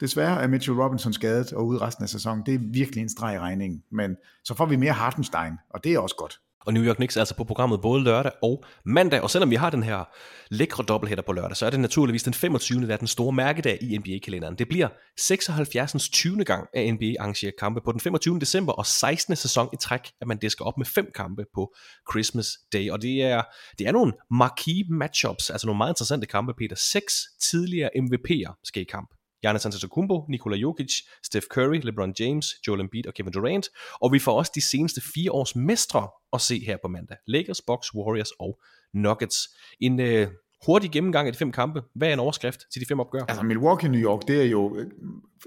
[0.00, 2.46] Desværre er Mitchell Robinson skadet og ude resten af sæsonen.
[2.46, 3.82] Det er virkelig en streg i regningen.
[3.90, 7.16] Men så får vi mere Hartenstein, og det er også godt og New York Knicks
[7.16, 9.20] er altså på programmet både lørdag og mandag.
[9.20, 10.04] Og selvom vi har den her
[10.50, 12.86] lækre dobbelthætter på lørdag, så er det naturligvis den 25.
[12.86, 14.54] der er den store mærkedag i NBA-kalenderen.
[14.54, 14.88] Det bliver
[15.18, 16.08] 76.
[16.08, 16.44] 20.
[16.44, 18.38] gang, at NBA arrangerer kampe på den 25.
[18.38, 19.36] december og 16.
[19.36, 21.74] sæson i træk, at man disker op med fem kampe på
[22.12, 22.90] Christmas Day.
[22.90, 23.42] Og det er,
[23.78, 26.76] det er nogle marquee matchups, altså nogle meget interessante kampe, Peter.
[26.76, 29.17] Seks tidligere MVP'er skal i kamp.
[29.42, 33.68] Giannis Antetokounmpo, Nikola Jokic, Steph Curry, LeBron James, Joel Embiid og Kevin Durant.
[34.00, 37.16] Og vi får også de seneste fire års mestre at se her på mandag.
[37.26, 38.60] Lakers, Bucks, Warriors og
[38.94, 39.48] Nuggets.
[39.80, 40.28] En øh,
[40.66, 41.82] hurtig gennemgang af de fem kampe.
[41.94, 43.24] Hvad er en overskrift til de fem opgør?
[43.28, 44.84] Altså Milwaukee, New York, det er jo...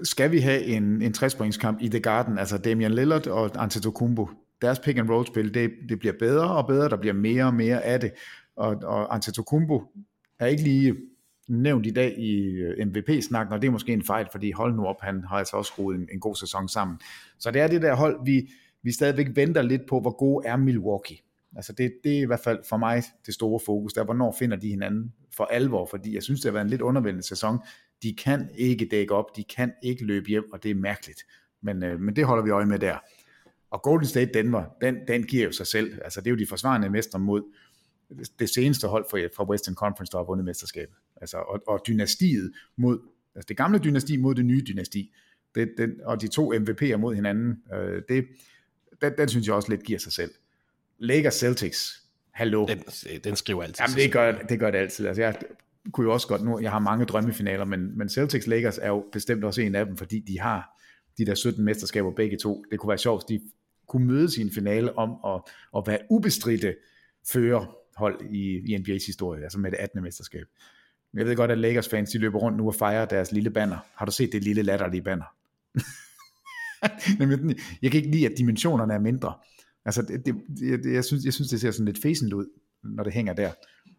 [0.02, 4.28] Skal vi have en, en 60 kamp i The Garden, altså Damian Lillard og Antetokounmpo,
[4.62, 7.54] deres pick and roll spil, det, det bliver bedre og bedre, der bliver mere og
[7.54, 8.12] mere af det,
[8.56, 9.82] og, og Antetokounmpo
[10.38, 10.96] er ikke lige
[11.52, 14.84] nævnt i dag i øh, MVP-snakken, og det er måske en fejl, fordi hold nu
[14.84, 17.00] op, han har altså også skruet en, en god sæson sammen.
[17.38, 18.50] Så det er det der hold, vi,
[18.82, 21.16] vi stadigvæk venter lidt på, hvor god er Milwaukee.
[21.56, 24.56] Altså det, det er i hvert fald for mig det store fokus, der hvornår finder
[24.56, 27.58] de hinanden for alvor, fordi jeg synes, det har været en lidt undervældende sæson.
[28.02, 31.22] De kan ikke dække op, de kan ikke løbe hjem, og det er mærkeligt.
[31.62, 32.98] Men, øh, men det holder vi øje med der.
[33.70, 35.98] Og Golden State Denver, den, den giver jo sig selv.
[36.04, 37.42] Altså det er jo de forsvarende mestre mod
[38.38, 40.96] det seneste hold fra, fra Western Conference, der har vundet mesterskabet.
[41.22, 42.98] Altså, og, og dynastiet mod,
[43.34, 45.14] altså det gamle dynasti mod det nye dynasti.
[45.54, 48.26] Det, den, og de to MVP'er mod hinanden, øh, det,
[49.02, 50.30] den, den synes jeg også lidt giver sig selv.
[50.98, 52.66] Lakers Celtics, hallo.
[52.66, 52.78] Den,
[53.24, 53.84] den skriver altid.
[53.88, 55.06] Jamen det gør, det gør det altid.
[55.06, 55.36] Altså jeg
[55.92, 59.04] kunne jo også godt nu, jeg har mange drømmefinaler, men, men Celtics Lakers er jo
[59.12, 60.82] bestemt også en af dem, fordi de har
[61.18, 62.64] de der 17 mesterskaber begge to.
[62.70, 63.44] Det kunne være sjovt, hvis de
[63.88, 65.42] kunne mødes i en finale om at,
[65.76, 66.74] at være ubestridte
[67.32, 70.02] førerhold i, i NBA's historie, altså med det 18.
[70.02, 70.46] mesterskab.
[71.14, 73.76] Jeg ved godt, at Lakers fans, de løber rundt nu og fejrer deres lille banner.
[73.94, 75.24] Har du set det lille latterlige banner?
[77.82, 79.34] jeg kan ikke lide, at dimensionerne er mindre.
[79.84, 80.34] Altså, det, det,
[80.84, 82.46] det, jeg, synes, jeg synes, det ser sådan lidt fæsent ud,
[82.82, 83.50] når det hænger der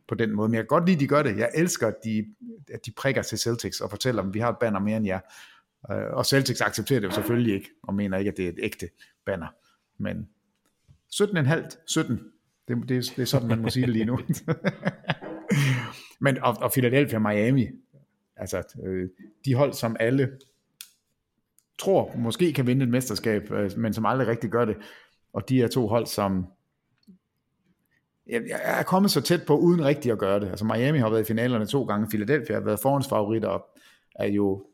[0.08, 0.50] på den måde.
[0.50, 1.38] Men jeg kan godt lide, at de gør det.
[1.38, 2.26] Jeg elsker, at de,
[2.74, 5.06] at de prikker til Celtics og fortæller dem, at vi har et banner mere end
[5.06, 5.20] jer.
[5.92, 8.60] Øh, og Celtics accepterer det jo selvfølgelig ikke, og mener ikke, at det er et
[8.60, 8.90] ægte
[9.26, 9.48] banner.
[9.98, 10.28] Men
[11.14, 12.20] 17,5, 17,
[12.68, 14.20] det, det, det er sådan, man må sige det lige nu.
[16.24, 17.68] Men, og, og Philadelphia og Miami,
[18.36, 19.10] altså øh,
[19.46, 20.40] de hold, som alle
[21.80, 24.78] tror måske kan vinde et mesterskab, øh, men som aldrig rigtig gør det.
[25.34, 26.46] Og de er to hold, som
[28.28, 30.50] jeg, jeg er kommet så tæt på, uden rigtig at gøre det.
[30.50, 33.66] Altså Miami har været i finalerne to gange, Philadelphia har været forhåndsfavoritter, og
[34.16, 34.66] er jo,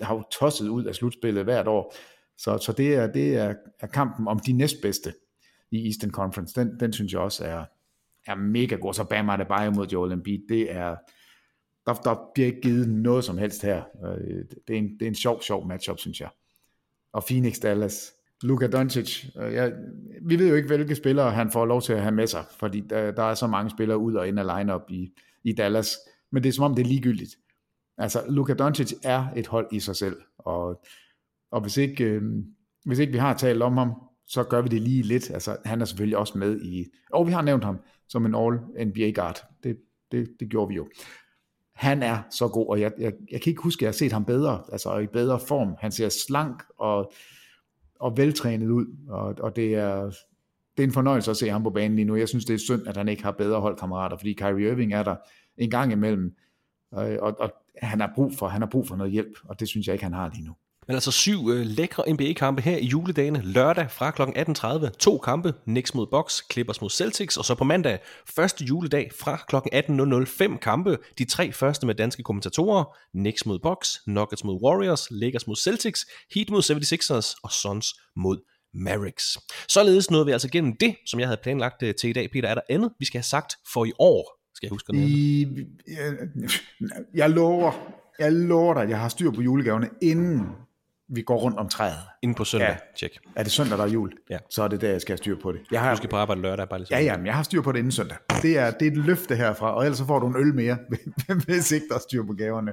[0.00, 1.94] har jo tosset ud af slutspillet hvert år.
[2.38, 5.14] Så, så det, er, det er, er kampen om de næstbedste
[5.70, 6.60] i Eastern Conference.
[6.60, 7.64] Den, den synes jeg også er,
[8.26, 8.94] er mega god.
[8.94, 10.96] Så Bam Adebayo mod Joel Embiid, det er,
[11.86, 13.82] der, der bliver ikke givet noget som helst her.
[14.04, 16.28] Øh, det er en, det er en sjov, sjov matchup, synes jeg.
[17.12, 18.12] Og Phoenix Dallas,
[18.42, 19.72] Luka Doncic, øh, ja, jeg,
[20.22, 22.80] vi ved jo ikke, hvilke spillere han får lov til at have med sig, fordi
[22.80, 25.12] der, der er så mange spillere ud og ind af lineup i,
[25.44, 25.90] i Dallas,
[26.32, 27.30] men det er som om, det er ligegyldigt.
[27.98, 30.84] Altså, Luka Doncic er et hold i sig selv, og,
[31.50, 32.22] og hvis, ikke, øh,
[32.84, 33.92] hvis ikke vi har talt om ham,
[34.26, 35.30] så gør vi det lige lidt.
[35.30, 39.44] Altså, han er selvfølgelig også med i, og vi har nævnt ham som en All-NBA-guard.
[39.62, 39.76] Det,
[40.12, 40.88] det, det gjorde vi jo.
[41.74, 44.12] Han er så god, og jeg, jeg, jeg kan ikke huske, at jeg har set
[44.12, 45.74] ham bedre, altså i bedre form.
[45.78, 47.12] Han ser slank og,
[48.00, 50.02] og veltrænet ud, og, og det, er,
[50.76, 52.16] det er en fornøjelse at se ham på banen lige nu.
[52.16, 55.02] Jeg synes, det er synd, at han ikke har bedre holdkammerater, fordi Kyrie Irving er
[55.02, 55.16] der
[55.56, 56.36] en gang imellem,
[56.92, 57.52] og, og, og
[57.82, 60.04] han, har brug for, han har brug for noget hjælp, og det synes jeg ikke,
[60.04, 60.54] han har lige nu.
[60.86, 63.42] Men altså syv øh, lækre NBA-kampe her i juledagene.
[63.42, 64.22] Lørdag fra kl.
[64.22, 64.88] 18.30.
[64.98, 65.54] To kampe.
[65.64, 67.36] Knicks mod Bucks, Clippers mod Celtics.
[67.36, 67.98] Og så på mandag,
[68.36, 69.56] første juledag fra kl.
[69.56, 70.24] 18.00.
[70.38, 70.98] Fem kampe.
[71.18, 72.96] De tre første med danske kommentatorer.
[73.12, 78.38] Knicks mod Bucks, Nuggets mod Warriors, Lakers mod Celtics, Heat mod 76ers og Suns mod
[78.74, 79.38] Mavericks.
[79.68, 82.30] Således nåede vi altså gennem det, som jeg havde planlagt øh, til i dag.
[82.30, 84.40] Peter, er der andet, vi skal have sagt for i år?
[84.54, 84.98] Skal jeg huske det?
[84.98, 85.46] I,
[85.86, 86.12] jeg,
[87.14, 87.72] jeg lover,
[88.18, 90.40] jeg lover dig, at jeg har styr på julegaverne, inden
[91.14, 91.96] vi går rundt om træet.
[92.22, 92.76] Inden på søndag, ja.
[92.96, 93.18] Tjek.
[93.36, 94.12] Er det søndag, der er jul?
[94.30, 94.38] Ja.
[94.50, 95.60] Så er det der, jeg skal have styr på det.
[95.70, 97.62] Jeg har, du skal på arbejde lørdag, bare lige Ja, ja, men jeg har styr
[97.62, 98.16] på det inden søndag.
[98.42, 100.78] Det er, det er et løfte herfra, og ellers så får du en øl mere,
[101.46, 102.72] hvis ikke der er styr på gaverne.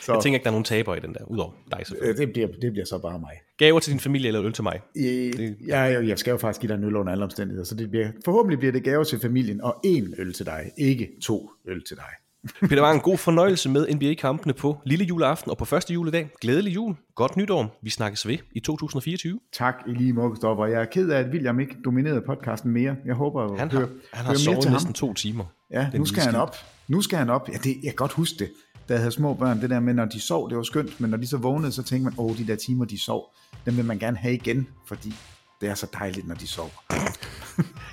[0.00, 2.26] Så, jeg tænker ikke, der er nogen taber i den der, udover dig selvfølgelig.
[2.26, 3.32] Det bliver, det bliver så bare mig.
[3.58, 4.80] Gaver til din familie eller øl til mig?
[4.94, 7.64] I, det, ja, jeg, jeg skal jo faktisk give dig en øl under alle omstændigheder,
[7.64, 11.08] så det bliver, forhåbentlig bliver det gaver til familien, og én øl til dig, ikke
[11.22, 12.27] to øl til dig.
[12.60, 16.30] Peter var en god fornøjelse med NBA-kampene på lille juleaften og på første juledag.
[16.40, 17.78] Glædelig jul, godt nytår.
[17.82, 19.40] Vi snakkes ved i 2024.
[19.52, 20.66] Tak i lige måde, Stopper.
[20.66, 22.96] Jeg er ked af, at William ikke dominerede podcasten mere.
[23.04, 25.44] Jeg håber, at han har, høre, han har sovet næsten to timer.
[25.70, 26.56] Ja, nu skal han op.
[26.88, 27.48] Nu skal han op.
[27.48, 28.50] Ja, det, jeg kan godt huske det,
[28.88, 29.60] da jeg havde små børn.
[29.60, 31.00] Det der med, når de sov, det var skønt.
[31.00, 33.34] Men når de så vågnede, så tænkte man, åh, de der timer, de sov,
[33.66, 35.14] dem vil man gerne have igen, fordi
[35.60, 36.68] det er så dejligt, når de sover.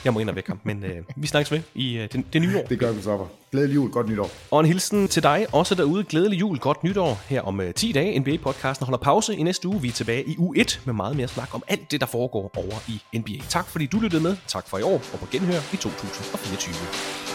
[0.05, 2.41] jeg må ind og væk ham, men øh, vi snakkes ved i øh, det, det
[2.41, 2.63] nye år.
[2.63, 3.28] Det gør vi så.
[3.51, 4.32] Glædelig jul, godt nytår.
[4.51, 6.03] Og en hilsen til dig, også derude.
[6.03, 7.22] Glædelig jul, godt nytår.
[7.28, 9.82] Her om øh, 10 dage, NBA-podcasten holder pause i næste uge.
[9.82, 12.51] Vi er tilbage i u 1 med meget mere snak om alt det, der foregår
[12.55, 13.43] over i NBA.
[13.49, 14.38] Tak fordi du lyttede med.
[14.47, 17.34] Tak for i år, og på genhør i 2024.